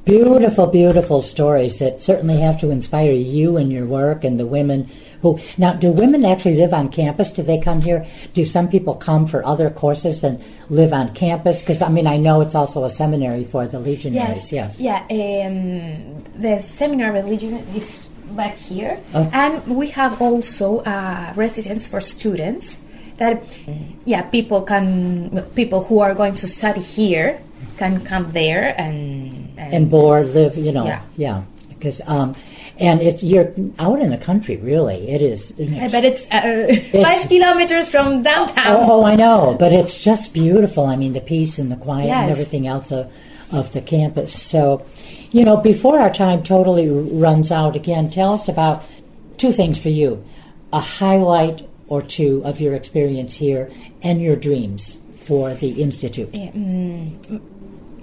Beautiful, 0.06 0.66
beautiful 0.66 1.22
stories 1.22 1.78
that 1.78 2.02
certainly 2.02 2.38
have 2.40 2.58
to 2.62 2.72
inspire 2.72 3.12
you 3.12 3.58
and 3.58 3.72
your 3.72 3.86
work 3.86 4.24
and 4.24 4.40
the 4.40 4.48
women 4.48 4.88
who. 5.22 5.38
Now, 5.58 5.74
do 5.74 5.92
women 5.92 6.26
actually 6.26 6.56
live 6.56 6.74
on 6.74 6.90
campus? 6.90 7.32
Do 7.32 7.44
they 7.44 7.60
come 7.60 7.82
here? 7.82 8.08
Do 8.34 8.44
some 8.44 8.68
people 8.70 8.96
come 8.96 9.28
for 9.28 9.46
other 9.46 9.70
courses 9.70 10.24
and 10.24 10.40
live 10.72 10.94
on 10.94 11.10
campus? 11.14 11.60
Because, 11.60 11.84
I 11.84 11.90
mean, 11.90 12.08
I 12.08 12.18
know 12.18 12.42
it's 12.42 12.56
also 12.56 12.86
a 12.86 12.90
seminary 12.90 13.44
for 13.44 13.68
the 13.68 13.78
legionaries. 13.78 14.52
Yes. 14.52 14.80
yes. 14.80 15.06
Yeah. 15.12 15.46
Um, 15.46 16.24
the 16.42 16.62
seminar 16.64 17.12
religion 17.12 17.54
is 17.76 18.09
back 18.36 18.56
here, 18.56 19.00
Oh. 19.14 19.30
and 19.34 19.66
we 19.68 19.88
have 19.90 20.22
also 20.22 20.80
a 20.86 21.34
residence 21.36 21.88
for 21.88 22.02
students. 22.02 22.82
That, 23.18 23.44
yeah, 24.06 24.22
people 24.24 24.62
can 24.62 25.44
people 25.54 25.84
who 25.84 26.00
are 26.00 26.16
going 26.16 26.36
to 26.36 26.48
study 26.48 26.80
here 26.80 27.42
can 27.78 28.00
come 28.06 28.32
there 28.32 28.74
and 28.80 29.50
and, 29.58 29.74
And 29.74 29.92
board, 29.92 30.30
live, 30.34 30.56
you 30.58 30.72
know. 30.72 30.86
Yeah. 30.86 31.02
Yeah. 31.18 31.42
Because, 31.68 32.02
um, 32.08 32.36
and 32.78 33.02
it's, 33.02 33.24
you're 33.24 33.54
out 33.78 34.00
in 34.00 34.10
the 34.10 34.18
country, 34.18 34.56
really. 34.58 35.10
It 35.10 35.22
is. 35.22 35.52
I 35.60 35.88
bet 35.90 36.06
it's 36.06 36.30
uh, 36.32 36.74
five 37.04 37.28
kilometers 37.28 37.88
from 37.90 38.22
downtown. 38.22 38.68
Oh, 38.68 39.02
oh, 39.02 39.04
I 39.04 39.16
know, 39.16 39.56
but 39.60 39.74
it's 39.74 40.02
just 40.02 40.34
beautiful. 40.34 40.86
I 40.86 40.96
mean, 40.96 41.12
the 41.14 41.22
peace 41.22 41.60
and 41.60 41.70
the 41.72 41.76
quiet 41.76 42.10
and 42.10 42.32
everything 42.32 42.68
else 42.68 42.92
of, 42.92 43.12
of 43.52 43.72
the 43.74 43.82
campus. 43.82 44.42
So, 44.42 44.86
you 45.32 45.44
know, 45.44 45.58
before 45.58 46.00
our 46.00 46.14
time 46.14 46.44
totally 46.44 46.90
runs 46.90 47.52
out 47.52 47.76
again, 47.76 48.10
tell 48.10 48.34
us 48.34 48.48
about 48.48 48.84
two 49.38 49.52
things 49.52 49.82
for 49.82 49.90
you 49.90 50.24
a 50.72 50.80
highlight 50.80 51.68
or 51.88 52.02
two 52.02 52.44
of 52.46 52.62
your 52.62 52.76
experience 52.76 53.36
here 53.36 53.72
and 54.04 54.22
your 54.22 54.36
dreams 54.36 54.98
for 55.16 55.56
the 55.56 55.82
Institute. 55.82 56.32
Mm, 56.32 57.42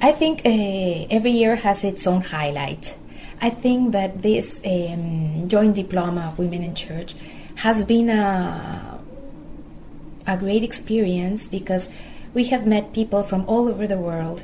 I 0.01 0.11
think 0.11 0.41
uh, 0.45 1.07
every 1.11 1.31
year 1.31 1.55
has 1.57 1.85
its 1.85 2.07
own 2.07 2.23
highlight. 2.23 2.97
I 3.41 3.51
think 3.51 3.93
that 3.93 4.23
this 4.23 4.61
um, 4.65 5.49
joint 5.49 5.77
diploma 5.77 6.23
of 6.23 6.39
women 6.39 6.63
in 6.63 6.75
church 6.75 7.15
has 7.57 7.85
been 7.85 8.11
a, 8.11 8.99
a 10.27 10.37
great 10.37 10.65
experience 10.65 11.49
because 11.49 11.89
we 12.35 12.45
have 12.45 12.67
met 12.67 12.93
people 12.93 13.23
from 13.23 13.45
all 13.47 13.69
over 13.69 13.87
the 13.87 13.99
world 13.99 14.43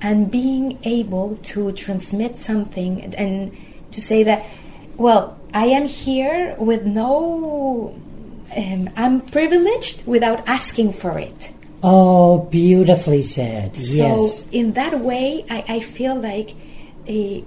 and 0.00 0.30
being 0.30 0.78
able 0.84 1.36
to 1.38 1.72
transmit 1.72 2.36
something 2.36 3.02
and, 3.14 3.56
to 3.92 4.00
say 4.00 4.24
that, 4.24 4.44
well, 4.96 5.38
I 5.54 5.66
am 5.66 5.86
here 5.86 6.54
with 6.58 6.84
no, 6.84 7.98
um, 8.56 8.90
I'm 8.96 9.20
privileged 9.20 10.06
without 10.06 10.46
asking 10.46 10.92
for 10.92 11.18
it. 11.18 11.52
Oh, 11.82 12.40
beautifully 12.50 13.22
said. 13.22 13.76
Yes. 13.76 13.96
So 13.96 14.24
yes. 14.24 14.46
in 14.52 14.72
that 14.72 15.00
way, 15.00 15.44
I, 15.48 15.64
I 15.68 15.80
feel 15.80 16.14
like 16.14 16.54
a, 17.06 17.44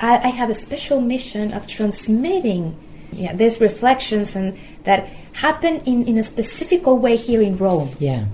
I, 0.00 0.16
I 0.16 0.28
have 0.28 0.48
a 0.48 0.54
special 0.54 1.00
mission 1.00 1.52
of 1.52 1.66
transmitting 1.66 2.76
yeah, 3.12 3.34
these 3.34 3.60
reflections 3.60 4.34
and 4.36 4.56
that 4.84 5.08
happen 5.32 5.80
in, 5.86 6.06
in 6.06 6.18
a 6.18 6.22
specific 6.22 6.86
way 6.86 7.16
here 7.16 7.42
in 7.42 7.56
Rome. 7.56 7.94
Yeah. 7.98 8.26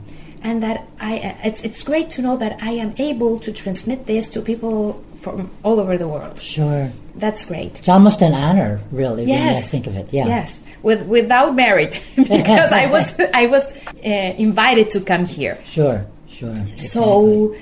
And 0.42 0.62
that 0.62 0.88
I, 1.00 1.36
it's, 1.44 1.62
it's 1.62 1.82
great 1.82 2.08
to 2.10 2.22
know 2.22 2.36
that 2.38 2.58
I 2.62 2.70
am 2.72 2.94
able 2.96 3.38
to 3.40 3.52
transmit 3.52 4.06
this 4.06 4.32
to 4.32 4.40
people 4.40 5.04
from 5.16 5.50
all 5.62 5.78
over 5.78 5.98
the 5.98 6.08
world. 6.08 6.40
Sure. 6.42 6.90
That's 7.16 7.44
great. 7.44 7.78
It's 7.80 7.88
almost 7.90 8.22
an 8.22 8.32
honor, 8.32 8.80
really, 8.90 9.26
when 9.26 9.36
I 9.38 9.52
Yes. 9.52 9.70
think 9.70 9.86
of 9.86 9.96
it. 9.96 10.12
Yeah. 10.12 10.26
Yes, 10.26 10.58
with 10.82 11.06
without 11.06 11.54
merit 11.54 12.02
because 12.16 12.72
I 12.72 12.86
was 12.90 13.12
I 13.34 13.46
was 13.46 13.64
uh, 14.04 14.08
invited 14.38 14.90
to 14.92 15.00
come 15.00 15.26
here. 15.26 15.58
Sure, 15.66 16.06
sure. 16.28 16.54
So, 16.76 17.54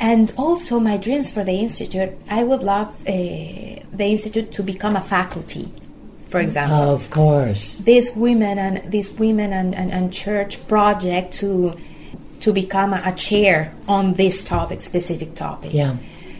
and 0.00 0.32
also 0.36 0.80
my 0.80 0.96
dreams 0.96 1.30
for 1.30 1.44
the 1.44 1.52
institute. 1.52 2.10
I 2.28 2.42
would 2.42 2.62
love 2.64 2.88
uh, 3.06 3.12
the 3.12 4.06
institute 4.06 4.50
to 4.52 4.62
become 4.64 4.96
a 4.96 5.00
faculty, 5.00 5.70
for 6.30 6.40
example. 6.40 6.76
Of 6.94 7.10
course. 7.10 7.76
These 7.78 8.10
women 8.16 8.58
and 8.58 8.90
these 8.90 9.12
women 9.12 9.52
and, 9.52 9.72
and, 9.74 9.92
and 9.92 10.12
church 10.12 10.66
project 10.66 11.34
to 11.34 11.76
to 12.44 12.52
become 12.52 12.92
a, 12.92 13.00
a 13.04 13.12
chair 13.26 13.72
on 13.88 14.14
this 14.14 14.42
topic, 14.42 14.80
specific 14.80 15.34
topic. 15.34 15.72
Yeah. 15.72 15.96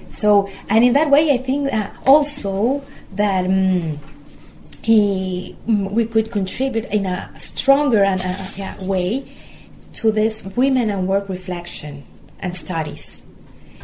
So, 0.08 0.48
and 0.68 0.84
in 0.84 0.92
that 0.92 1.08
way, 1.10 1.32
I 1.32 1.38
think 1.38 1.72
uh, 1.72 1.90
also 2.06 2.82
that 3.16 3.44
um, 3.46 3.98
he, 4.82 5.56
mm, 5.66 5.90
we 5.90 6.04
could 6.06 6.30
contribute 6.30 6.84
in 6.96 7.06
a 7.06 7.18
stronger 7.38 8.02
and 8.04 8.20
uh, 8.20 8.46
yeah, 8.56 8.74
way 8.84 9.24
to 9.94 10.12
this 10.12 10.44
women 10.56 10.90
and 10.90 11.08
work 11.08 11.28
reflection 11.28 12.04
and 12.38 12.54
studies, 12.54 13.22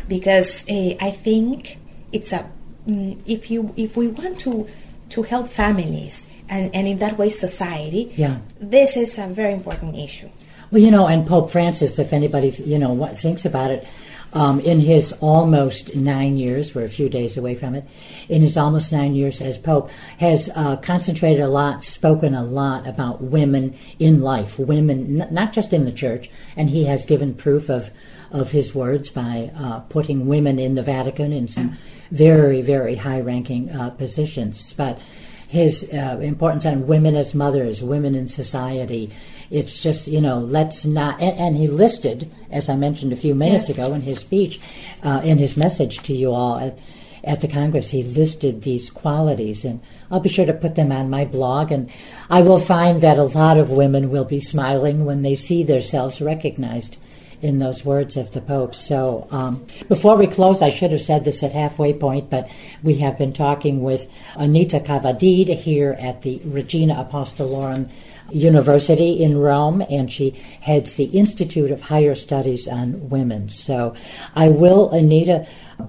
because 0.08 0.68
uh, 0.68 0.94
I 1.00 1.10
think 1.10 1.78
it's 2.12 2.32
a 2.32 2.44
mm, 2.86 3.18
if 3.26 3.50
you 3.50 3.72
if 3.76 3.96
we 3.96 4.08
want 4.08 4.38
to 4.40 4.66
to 5.14 5.22
help 5.22 5.48
families 5.48 6.28
and, 6.48 6.74
and 6.74 6.86
in 6.86 6.98
that 6.98 7.16
way 7.16 7.30
society, 7.30 8.12
Yeah. 8.16 8.38
this 8.60 8.96
is 8.96 9.18
a 9.18 9.26
very 9.26 9.54
important 9.54 9.96
issue. 9.96 10.28
Well, 10.70 10.80
you 10.80 10.92
know, 10.92 11.08
and 11.08 11.26
Pope 11.26 11.50
Francis, 11.50 11.98
if 11.98 12.12
anybody 12.12 12.50
you 12.50 12.78
know 12.78 12.92
what 12.92 13.18
thinks 13.18 13.44
about 13.44 13.72
it, 13.72 13.86
um, 14.32 14.60
in 14.60 14.78
his 14.78 15.12
almost 15.14 15.96
nine 15.96 16.36
years, 16.36 16.72
we're 16.72 16.84
a 16.84 16.88
few 16.88 17.08
days 17.08 17.36
away 17.36 17.56
from 17.56 17.74
it. 17.74 17.84
In 18.28 18.42
his 18.42 18.56
almost 18.56 18.92
nine 18.92 19.16
years 19.16 19.40
as 19.40 19.58
Pope, 19.58 19.90
has 20.18 20.48
uh, 20.54 20.76
concentrated 20.76 21.40
a 21.40 21.48
lot, 21.48 21.82
spoken 21.82 22.34
a 22.34 22.44
lot 22.44 22.86
about 22.86 23.20
women 23.20 23.76
in 23.98 24.22
life, 24.22 24.60
women 24.60 25.20
n- 25.20 25.34
not 25.34 25.52
just 25.52 25.72
in 25.72 25.86
the 25.86 25.92
church, 25.92 26.30
and 26.56 26.70
he 26.70 26.84
has 26.84 27.04
given 27.04 27.34
proof 27.34 27.68
of 27.68 27.90
of 28.30 28.52
his 28.52 28.72
words 28.72 29.10
by 29.10 29.50
uh, 29.56 29.80
putting 29.80 30.28
women 30.28 30.60
in 30.60 30.76
the 30.76 30.84
Vatican 30.84 31.32
in 31.32 31.48
some 31.48 31.76
very 32.12 32.62
very 32.62 32.94
high 32.94 33.20
ranking 33.20 33.70
uh, 33.70 33.90
positions, 33.90 34.72
but 34.74 35.00
his 35.48 35.90
uh, 35.92 36.20
importance 36.22 36.64
on 36.64 36.86
women 36.86 37.16
as 37.16 37.34
mothers, 37.34 37.82
women 37.82 38.14
in 38.14 38.28
society. 38.28 39.12
It's 39.50 39.80
just, 39.82 40.06
you 40.06 40.20
know, 40.20 40.38
let's 40.38 40.84
not. 40.84 41.20
And, 41.20 41.36
and 41.38 41.56
he 41.56 41.66
listed, 41.66 42.30
as 42.50 42.68
I 42.68 42.76
mentioned 42.76 43.12
a 43.12 43.16
few 43.16 43.34
minutes 43.34 43.68
Yes. 43.68 43.76
ago 43.78 43.94
in 43.94 44.02
his 44.02 44.20
speech, 44.20 44.60
uh, 45.02 45.20
in 45.24 45.38
his 45.38 45.56
message 45.56 45.98
to 46.04 46.14
you 46.14 46.32
all 46.32 46.58
at, 46.58 46.78
at 47.24 47.40
the 47.40 47.48
Congress, 47.48 47.90
he 47.90 48.02
listed 48.04 48.62
these 48.62 48.90
qualities. 48.90 49.64
And 49.64 49.80
I'll 50.10 50.20
be 50.20 50.28
sure 50.28 50.46
to 50.46 50.52
put 50.52 50.76
them 50.76 50.92
on 50.92 51.10
my 51.10 51.24
blog. 51.24 51.72
And 51.72 51.90
I 52.30 52.42
will 52.42 52.60
find 52.60 53.02
that 53.02 53.18
a 53.18 53.24
lot 53.24 53.58
of 53.58 53.70
women 53.70 54.10
will 54.10 54.24
be 54.24 54.40
smiling 54.40 55.04
when 55.04 55.22
they 55.22 55.34
see 55.34 55.64
themselves 55.64 56.20
recognized 56.20 56.96
in 57.42 57.58
those 57.58 57.84
words 57.86 58.16
of 58.18 58.32
the 58.32 58.40
Pope. 58.40 58.74
So 58.74 59.26
um, 59.30 59.66
before 59.88 60.16
we 60.16 60.26
close, 60.26 60.60
I 60.62 60.68
should 60.68 60.92
have 60.92 61.00
said 61.00 61.24
this 61.24 61.42
at 61.42 61.52
halfway 61.52 61.94
point, 61.94 62.28
but 62.28 62.48
we 62.82 62.96
have 62.98 63.16
been 63.16 63.32
talking 63.32 63.82
with 63.82 64.06
Anita 64.36 64.78
Cadavid 64.78 65.56
here 65.56 65.96
at 65.98 66.20
the 66.22 66.40
Regina 66.44 66.94
Apostolorum 67.02 67.88
University 68.32 69.22
in 69.22 69.38
Rome, 69.38 69.82
and 69.90 70.10
she 70.10 70.30
heads 70.60 70.94
the 70.94 71.04
Institute 71.04 71.70
of 71.70 71.82
Higher 71.82 72.14
Studies 72.14 72.68
on 72.68 73.08
Women. 73.08 73.48
So 73.48 73.94
I 74.34 74.48
will, 74.48 74.90
Anita, 74.90 75.46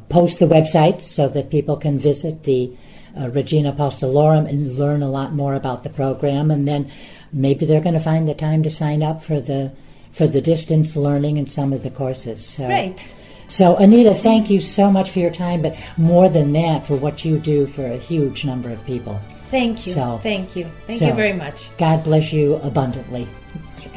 post 0.10 0.40
the 0.40 0.48
website 0.48 1.02
so 1.02 1.28
that 1.30 1.50
people 1.50 1.78
can 1.78 2.00
visit 2.00 2.44
the 2.44 2.76
uh, 3.20 3.30
Regina 3.30 3.74
Apostolorum 3.74 4.48
and 4.48 4.78
learn 4.78 5.02
a 5.02 5.10
lot 5.10 5.34
more 5.34 5.54
about 5.54 5.84
the 5.84 5.90
program, 5.90 6.50
and 6.50 6.68
then 6.68 6.92
maybe 7.34 7.66
they're 7.66 7.82
going 7.82 7.94
to 7.94 8.00
find 8.00 8.28
the 8.28 8.34
time 8.34 8.64
to 8.64 8.70
sign 8.70 9.04
up 9.04 9.24
for 9.24 9.40
the 9.40 9.74
for 10.12 10.28
the 10.28 10.42
distance 10.42 10.98
learning 10.98 11.38
and 11.38 11.50
some 11.50 11.72
of 11.72 11.84
the 11.84 11.90
courses. 11.90 12.46
So, 12.46 12.68
Great. 12.68 13.08
So, 13.52 13.76
Anita, 13.76 14.14
thank 14.14 14.50
you 14.50 14.62
so 14.62 14.90
much 14.90 15.12
for 15.12 15.20
your 15.20 15.30
time, 15.30 15.62
but 15.62 15.76
more 15.98 16.30
than 16.30 16.54
that, 16.54 16.88
for 16.88 16.96
what 16.96 17.26
you 17.26 17.38
do 17.38 17.66
for 17.66 17.86
a 17.86 17.98
huge 17.98 18.46
number 18.46 18.70
of 18.70 18.84
people. 18.86 19.20
Thank 19.50 19.86
you. 19.86 19.92
So- 19.92 20.22
Thank 20.24 20.56
you. 20.56 20.68
Thank 20.88 21.00
so- 21.00 21.08
you 21.08 21.14
very 21.14 21.34
much. 21.34 21.76
God 21.78 22.02
bless 22.02 22.32
you 22.32 22.56
abundantly. 22.64 23.28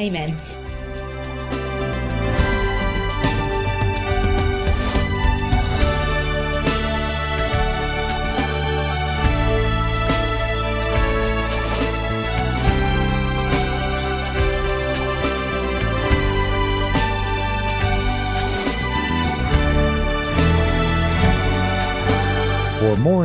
Amen. 0.01 0.35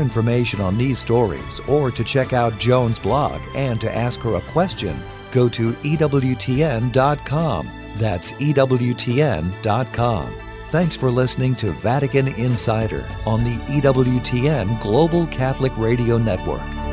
Information 0.10 0.60
on 0.60 0.76
these 0.76 0.98
stories 0.98 1.60
or 1.68 1.92
to 1.92 2.04
check 2.04 2.34
out 2.34 2.58
Joan's 2.58 2.98
blog 2.98 3.40
and 3.56 3.80
to 3.80 3.96
ask 3.96 4.20
her 4.22 4.38
a 4.38 4.42
question, 4.42 5.00
go 5.32 5.48
to 5.50 5.74
EWTN.com. 5.74 7.70
That's 7.98 8.32
EWTN.com. 8.32 10.34
Thanks 10.68 10.96
for 10.96 11.12
listening 11.12 11.54
to 11.58 11.74
Vatican 11.74 12.30
Insider 12.30 13.08
on 13.28 13.44
the 13.44 13.56
EWTN 13.68 14.82
Global 14.82 15.28
Catholic 15.28 15.78
Radio 15.78 16.18
Network. 16.18 16.89